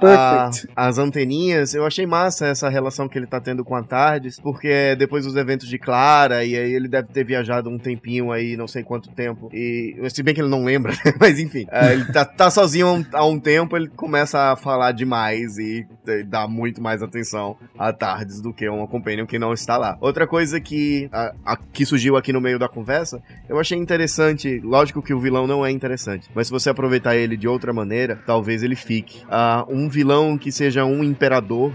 [0.50, 0.72] Perfect.
[0.74, 4.68] as anteninhas, eu achei massa essa relação que ele tá tendo com a Tardes, porque
[4.68, 8.56] é depois dos eventos de Clara, e aí ele deve ter viajado um tempinho aí,
[8.56, 11.12] não sei quanto tempo, e se bem que ele não lembra, né?
[11.20, 14.56] mas enfim, é, ele tá, tá sozinho há um, há um tempo, ele começa a
[14.56, 19.38] falar demais e eh, dá muito mais atenção a Tardes do que uma companion que
[19.38, 19.96] não está lá.
[20.00, 24.60] Outra coisa que, a- a- que surgiu aqui no meio da conversa, eu achei interessante,
[24.64, 28.18] lógico que o vilão não é interessante, mas se você aproveitar ele de outra maneira,
[28.26, 29.22] talvez ele fique.
[29.28, 31.72] Ah, um vilão que seja um imperador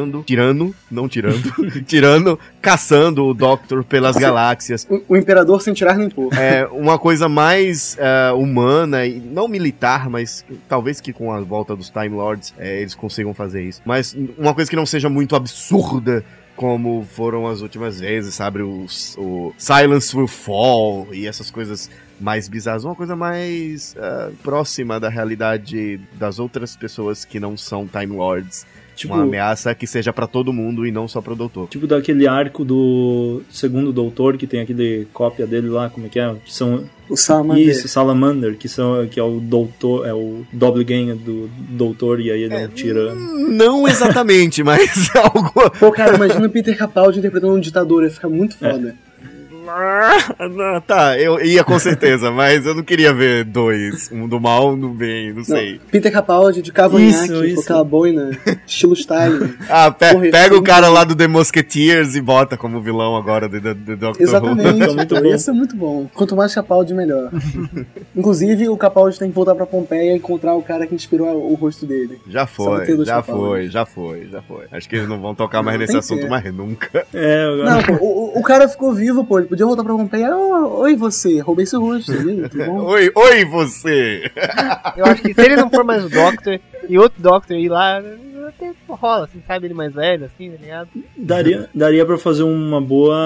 [0.00, 4.86] tirando, tirando, não tirando, tirando, caçando o Doctor pelas galáxias.
[4.88, 6.32] O, o Imperador sem tirar nem pôr.
[6.34, 11.74] É uma coisa mais ah, humana e não militar, mas talvez que com a volta
[11.76, 13.80] dos Time Lords eh, eles consigam fazer isso.
[13.84, 16.24] Mas uma coisa que não seja muito absurda
[16.56, 18.60] como foram as últimas vezes, sabe?
[18.62, 18.84] O,
[19.16, 21.88] o Silence Will Fall e essas coisas
[22.20, 22.84] mais bizarras.
[22.84, 28.66] Uma coisa mais ah, próxima da realidade das outras pessoas que não são Time Lords.
[28.94, 31.68] Tipo, Uma ameaça que seja pra todo mundo e não só pro doutor.
[31.68, 36.20] tipo daquele arco do segundo doutor, que tem aquele cópia dele lá, como é que
[36.20, 36.34] é?
[36.44, 37.66] Que são O Salamander.
[37.66, 42.42] Isso, Salamander, que, são, que é o doutor, é o doppelganger do doutor, e aí
[42.42, 43.48] ele é um tirano.
[43.48, 45.70] Não exatamente, mas algo.
[45.78, 48.94] Pô, cara, imagina o Peter Capaldi interpretando um ditador, ia ficar muito foda.
[48.94, 49.09] Ah,
[50.86, 54.10] tá, eu ia com certeza, mas eu não queria ver dois.
[54.12, 55.80] Um do mal, um do bem, não Não, sei.
[55.90, 57.60] Peter Capaldi de cavanhaque, Isso, com isso.
[57.62, 58.30] aquela boina,
[58.66, 59.54] estilo Stalin.
[59.68, 62.80] Ah, pe- Porra, pega isso o cara é lá do The Musketeers e bota como
[62.80, 64.28] vilão agora do, do, do Doctor Who.
[64.28, 65.24] Exatamente, Tá muito bom.
[65.26, 66.08] ia ser muito bom.
[66.12, 67.30] Quanto mais Capaldi, melhor.
[68.16, 71.54] Inclusive, o Capaldi tem que voltar pra Pompeia e encontrar o cara que inspirou o
[71.54, 72.18] rosto dele.
[72.28, 73.40] Já ter foi, já Capaldi.
[73.42, 74.64] foi, já foi, já foi.
[74.72, 77.06] Acho que eles não vão tocar mais Não, nesse assunto mais nunca.
[77.14, 77.70] É, agora.
[77.70, 79.38] Não, pô, o, o cara ficou vivo, pô.
[79.38, 80.36] Ele podia voltar pra Pompeia.
[80.36, 81.40] "Oh, Oi, você.
[81.40, 82.12] Roubei seu rosto.
[82.12, 82.84] E aí, tudo bom?
[82.90, 84.30] Oi, oi você!
[84.96, 86.58] Eu acho que se ele não for mais o Doctor
[86.88, 88.02] e outro Doctor ir lá,
[88.50, 89.66] até, rola, assim, sabe?
[89.66, 90.88] Ele mais velho, assim, tá ligado?
[91.16, 93.16] Daria, daria para fazer uma boa,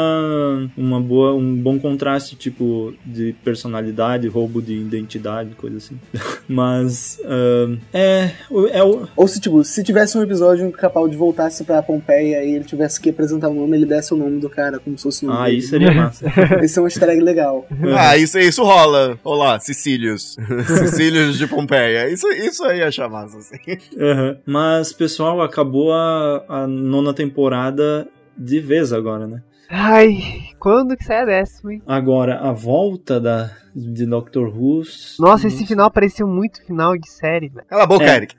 [0.76, 5.98] uma boa, um bom contraste, tipo, de personalidade, roubo de identidade, coisa assim.
[6.48, 8.30] Mas, uh, é,
[8.72, 9.06] é o...
[9.16, 12.54] Ou se, tipo, se tivesse um episódio em que o Capaldi voltasse pra Pompeia e
[12.54, 15.24] ele tivesse que apresentar o nome, ele desse o nome do cara, como se fosse
[15.24, 15.56] o nome Ah, dele.
[15.58, 16.26] isso seria massa.
[16.62, 17.66] Esse é um easter egg legal.
[17.96, 19.18] Ah, isso, isso rola.
[19.24, 20.36] Olá, Sicílios.
[20.66, 22.08] Sicílios de Pompeia.
[22.10, 23.56] Isso, isso aí é achar massa, assim.
[23.96, 24.36] Uhum.
[24.46, 29.42] Mas, pessoal, acabou a, a nona temporada de vez agora, né?
[29.70, 30.18] Ai,
[30.58, 31.82] quando que sai a décima, hein?
[31.86, 34.82] Agora, a volta da, de Doctor Who.
[35.18, 37.66] Nossa, esse final pareceu muito final de série, velho.
[37.66, 38.16] Cala a boca, É.
[38.16, 38.34] Eric.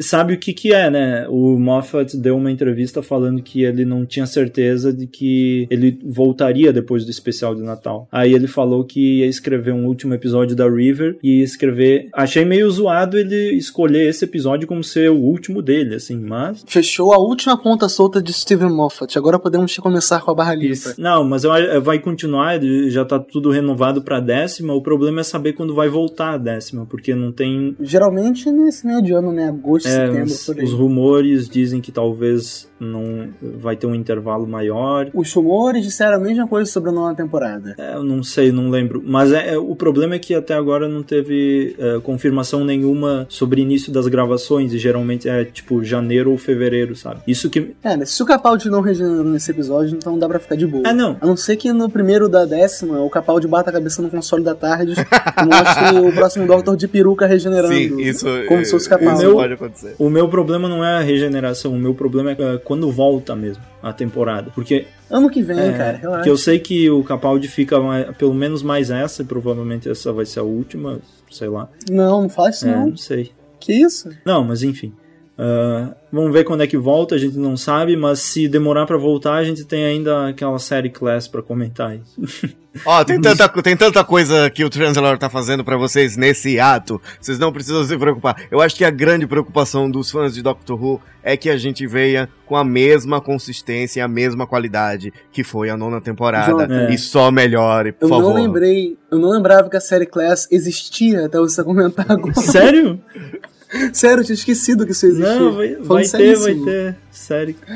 [0.00, 1.26] Sabe o que que é, né?
[1.28, 6.72] O Moffat deu uma entrevista falando que ele não tinha certeza de que ele voltaria
[6.72, 8.08] depois do especial de Natal.
[8.10, 12.08] Aí ele falou que ia escrever um último episódio da River e ia escrever...
[12.12, 16.64] Achei meio zoado ele escolher esse episódio como ser o último dele, assim, mas...
[16.66, 19.18] Fechou a última ponta solta de Steven Moffat.
[19.18, 20.94] Agora podemos começar com a barra limpa.
[20.96, 21.42] Não, mas
[21.82, 24.74] vai continuar, já tá tudo renovado pra décima.
[24.74, 29.02] O problema é saber quando vai voltar a décima, porque não tem Geralmente nesse meio
[29.02, 29.48] de ano, né?
[29.48, 30.64] Agosto, É, setembro, os, por aí.
[30.64, 33.28] os rumores dizem que talvez não
[33.58, 35.10] vai ter um intervalo maior.
[35.12, 37.74] Os rumores disseram a mesma coisa sobre a nova temporada.
[37.78, 39.02] É, eu não sei, não lembro.
[39.04, 43.60] Mas é, é- o problema é que até agora não teve é, confirmação nenhuma sobre
[43.60, 44.72] início das gravações.
[44.72, 47.20] E geralmente é tipo janeiro ou fevereiro, sabe?
[47.26, 47.72] Isso que.
[47.84, 48.04] É, né?
[48.06, 50.88] Se o Capaldi não regenerou nesse episódio, então dá pra ficar de boa.
[50.88, 51.16] É, não.
[51.20, 54.42] A não ser que no primeiro da décima, o Capaldi bata a cabeça no console
[54.42, 57.74] da tarde e mostre o próximo Doctor de peruca regenerando.
[57.74, 59.22] Sim, isso, Como se fosse isso Capaldi.
[59.22, 59.79] meu- pode acontecer.
[59.98, 63.62] O meu problema não é a regeneração, o meu problema é é quando volta mesmo
[63.82, 64.50] a temporada.
[64.54, 66.16] Porque Ano que vem, É, cara, relaxa.
[66.18, 70.12] Porque eu sei que o Capaldi fica mais- pelo menos mais essa, e provavelmente essa
[70.12, 71.00] vai ser a última,
[71.30, 71.68] sei lá.
[71.90, 72.88] Não, não fala isso É, não.
[72.90, 73.32] não sei.
[73.58, 74.08] Que isso?
[74.24, 74.92] Não, mas enfim.
[75.36, 78.96] Ah, vamos ver quando é que volta, a gente não sabe, mas se demorar pra
[78.96, 82.00] voltar, a gente tem ainda aquela série Class pra comentar aí.
[82.86, 87.02] Ó, tem tanta, tem tanta coisa que o Translator tá fazendo pra vocês nesse ato.
[87.20, 88.44] Vocês não precisam se preocupar.
[88.48, 91.84] Eu acho que a grande preocupação dos fãs de Doctor Who é que a gente
[91.88, 96.52] venha com a mesma consistência e a mesma qualidade que foi a nona temporada.
[96.52, 96.90] Jonathan.
[96.90, 98.34] E só melhore, por Eu favor.
[98.34, 102.34] não lembrei, eu não lembrava que a série Class existia até você comentar agora.
[102.34, 103.00] Sério?
[103.92, 105.38] Sério, eu tinha esquecido que isso existia.
[105.38, 106.96] Não, vai, Falando vai ter, vai ter.
[107.10, 107.56] Série.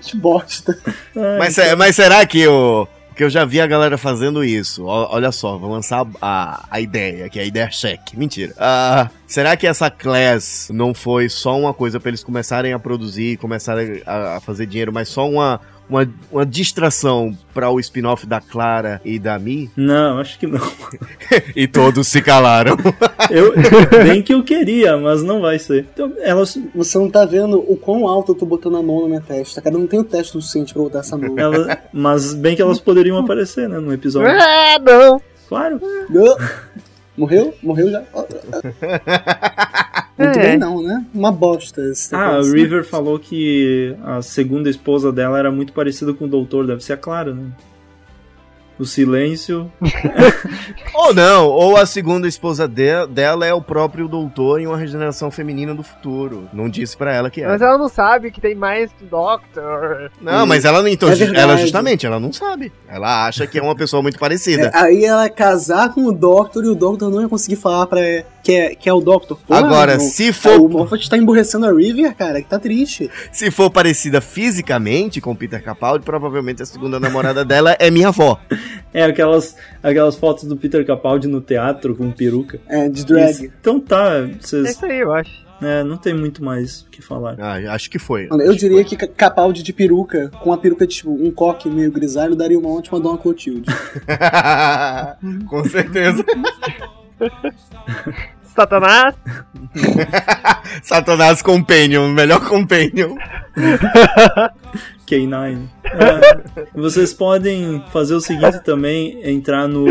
[0.00, 0.78] Que bosta.
[1.16, 2.86] Ai, Mas, se- mas será que o.
[3.14, 4.84] Que eu já vi a galera fazendo isso.
[4.84, 8.16] Olha só, vou lançar a, a ideia, que é a ideia cheque.
[8.16, 8.54] Mentira.
[8.56, 13.36] Ah, será que essa class não foi só uma coisa pra eles começarem a produzir,
[13.38, 18.40] começarem a, a fazer dinheiro, mas só uma, uma, uma distração para o spin-off da
[18.40, 19.70] Clara e da Mi?
[19.76, 20.60] Não, acho que não.
[21.56, 22.76] e todos se calaram.
[23.30, 23.52] Eu,
[24.04, 25.86] bem que eu queria, mas não vai ser.
[25.92, 29.08] Então, elas, Você não tá vendo o quão alto eu tô botando a mão na
[29.08, 29.74] minha testa, cara.
[29.74, 31.38] Eu não tenho teste suficiente pra botar essa mão.
[31.38, 34.30] elas, mas bem que elas poderiam aparecer, né, no episódio.
[34.30, 35.20] Ah, não!
[35.48, 35.80] Claro.
[36.08, 36.36] Não.
[37.16, 37.54] Morreu?
[37.62, 38.02] Morreu já?
[40.18, 40.42] Muito É.
[40.42, 41.04] bem não, né?
[41.14, 42.42] Uma bosta esse Ah, a.
[42.42, 46.94] River falou que a segunda esposa dela era muito parecida com o doutor, deve ser
[46.94, 47.46] a Clara, né?
[48.78, 49.70] O silêncio.
[50.94, 55.30] ou não, ou a segunda esposa de- dela é o próprio doutor em uma regeneração
[55.32, 56.48] feminina do futuro.
[56.52, 57.70] Não disse pra ela que Mas era.
[57.70, 60.10] ela não sabe que tem mais do Doctor.
[60.20, 60.88] Não, mas ela não.
[60.88, 62.72] Então, É ela justamente, ela não sabe.
[62.88, 64.70] Ela acha que é uma pessoa muito parecida.
[64.72, 68.00] É, aí ela casar com o Doctor e o Doctor não ia conseguir falar pra
[68.48, 69.38] que é, que é o Doctor.
[69.46, 73.10] Pô, Agora, se for- O Moffat tá emborrecendo a River, cara, que tá triste.
[73.30, 78.40] Se for parecida fisicamente com Peter Capaldi, provavelmente a segunda namorada dela é minha avó.
[78.90, 82.58] É, aquelas, aquelas fotos do Peter Capaldi no teatro com peruca.
[82.66, 83.30] É, de drag.
[83.32, 83.44] Isso.
[83.60, 84.70] Então tá, É vocês.
[84.70, 85.30] isso aí, eu acho.
[85.60, 87.36] É, não tem muito mais o que falar.
[87.38, 88.28] Ah, acho que foi.
[88.28, 91.92] Mano, eu diria que Ca- Capaldi de peruca, com a peruca tipo um coque meio
[91.92, 93.70] grisalho, daria uma ótima Dona Clotilde.
[95.46, 96.24] com certeza.
[98.58, 99.14] Satanás.
[100.82, 103.14] Satanás Companion, melhor Companion.
[105.06, 105.68] K9.
[105.84, 109.86] É, vocês podem fazer o seguinte também, entrar no.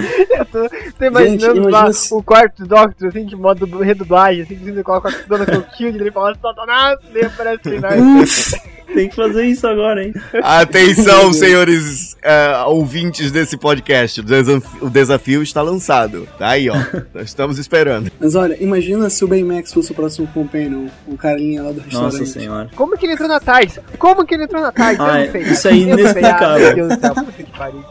[0.30, 4.42] Eu tô, tô imaginando Gente, lá se- o quarto Doctor, assim, de modo du- redublagem,
[4.42, 8.52] assim, que você coloca a Dona Clotilde, ele fala Satanás, daí aparece Nós.
[8.92, 10.12] Tem que fazer isso agora, hein?
[10.42, 14.20] Atenção, senhores eh, ouvintes desse podcast.
[14.20, 16.26] O desafio, o desafio está lançado.
[16.36, 16.74] Tá aí, ó.
[17.14, 18.10] Nós estamos esperando.
[18.18, 22.18] Mas olha, imagina se o Baymax fosse o próximo companion, o carinha lá do restaurante.
[22.18, 22.68] Nossa senhora.
[22.74, 23.78] Como que ele entrou na TARDIS?
[23.96, 25.00] Como que ele entrou na TARDIS?
[25.00, 25.72] Ah, isso é sei.
[25.72, 26.58] Ah, inexplicável.
[26.58, 27.84] meu Deus do céu, puta que pariu.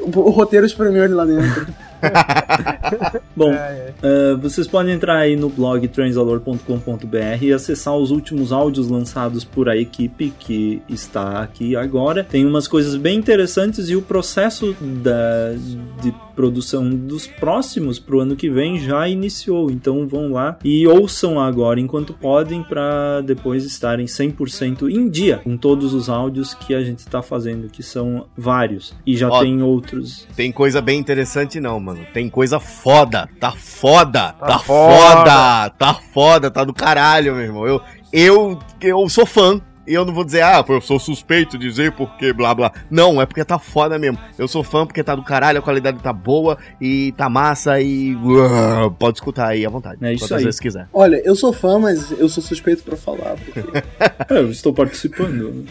[0.00, 1.66] O, o roteiro espremeu ele lá dentro.
[3.34, 9.44] Bom, uh, vocês podem entrar aí no blog transalor.com.br e acessar os últimos áudios lançados
[9.44, 12.22] por a equipe que está aqui agora.
[12.22, 15.54] Tem umas coisas bem interessantes e o processo da,
[16.00, 19.72] de produção dos próximos pro ano que vem já iniciou.
[19.72, 25.56] Então vão lá e ouçam agora enquanto podem para depois estarem 100% em dia com
[25.56, 28.94] todos os áudios que a gente está fazendo, que são vários.
[29.04, 30.28] E já Ó, tem outros.
[30.36, 32.06] Tem coisa bem interessante não, mano.
[32.14, 33.28] Tem coisa foda.
[33.40, 34.32] Tá foda.
[34.34, 34.60] Tá, foda.
[34.60, 35.70] foda.
[35.70, 36.50] Tá foda.
[36.52, 37.66] Tá do caralho, meu irmão.
[37.66, 37.80] Eu,
[38.12, 39.60] eu, eu sou fã.
[39.88, 42.72] E eu não vou dizer, ah, eu sou suspeito de dizer porque blá blá.
[42.90, 44.18] Não, é porque tá foda mesmo.
[44.38, 48.14] Eu sou fã porque tá do caralho, a qualidade tá boa e tá massa e.
[48.16, 49.98] Uau, pode escutar aí à vontade.
[50.04, 50.44] É isso quantas aí.
[50.44, 50.88] vezes quiser.
[50.92, 53.36] Olha, eu sou fã, mas eu sou suspeito pra falar.
[53.36, 53.58] Porque...
[54.30, 55.64] É, eu estou participando.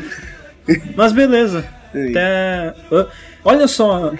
[0.96, 1.64] Mas beleza.
[1.88, 2.74] Até.
[2.92, 3.06] Ah,
[3.44, 4.12] Olha só,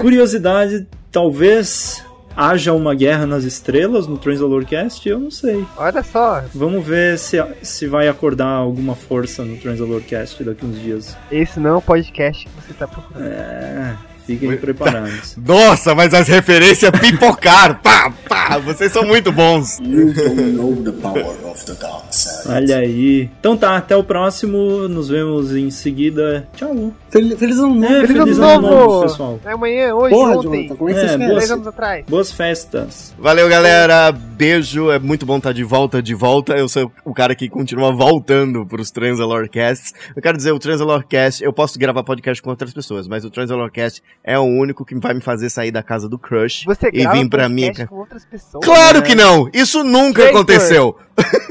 [0.00, 2.02] curiosidade, talvez
[2.36, 5.64] haja uma guerra nas estrelas no Transalorcast, eu não sei.
[5.76, 11.16] Olha só, Vamos ver se, se vai acordar alguma força no Transalorcast daqui uns dias.
[11.30, 13.26] esse não é o podcast que você tá procurando.
[13.26, 15.36] É, fiquem preparados.
[15.42, 17.76] Nossa, mas as referências pipocaram.
[17.82, 19.78] pá, pá, vocês são muito bons.
[19.80, 22.48] You don't know the power of the dark side.
[22.54, 23.30] Olha aí.
[23.40, 24.86] Então tá, até o próximo.
[24.88, 26.46] Nos vemos em seguida.
[26.54, 26.92] Tchau.
[27.10, 27.94] Fel- Feliz ano novo.
[27.94, 29.40] É, feliz ano novo, pessoal.
[29.44, 30.42] É amanhã, hoje, Porra, ontem.
[30.68, 32.04] Jonathan, como é que É, vocês boas- anos atrás.
[32.08, 33.14] Boas festas.
[33.18, 34.12] Valeu, galera.
[34.12, 34.90] Beijo.
[34.90, 36.52] É muito bom estar de volta, de volta.
[36.54, 39.94] Eu sou o cara que continua voltando pros Transalorcasts.
[40.14, 44.02] Eu quero dizer, o Transalorcast, eu posso gravar podcast com outras pessoas, mas o Transalorcast
[44.22, 47.28] é o único que vai me fazer sair da casa do crush Você e vir
[47.30, 47.62] pra mim.
[47.66, 48.64] podcast com outras pessoas.
[48.64, 49.06] Claro né?
[49.06, 49.48] que não!
[49.54, 50.96] Isso nunca aconteceu!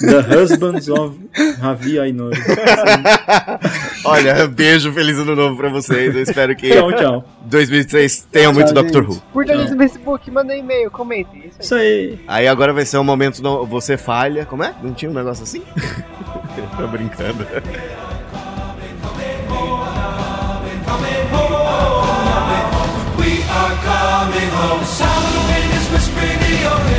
[0.00, 1.18] The Husbands of
[1.60, 2.38] Ravi Ainori.
[4.04, 6.14] Olha, beijo, feliz ano novo pra vocês.
[6.14, 7.24] Eu espero que Tchau, tchau.
[7.46, 9.04] 2023 tenha muito Tchau, Doctor.
[9.08, 9.20] Who.
[9.32, 11.30] Curta no Facebook, manda um e-mail, comente.
[11.38, 12.10] Isso aí.
[12.10, 12.20] Isso aí.
[12.28, 14.44] Aí agora vai ser um momento do você falha.
[14.44, 14.74] Como é?
[14.82, 15.62] Não tinha um negócio assim?
[16.76, 17.46] Tô brincando.
[23.18, 25.65] We are coming home.
[25.88, 26.95] Christmas radio.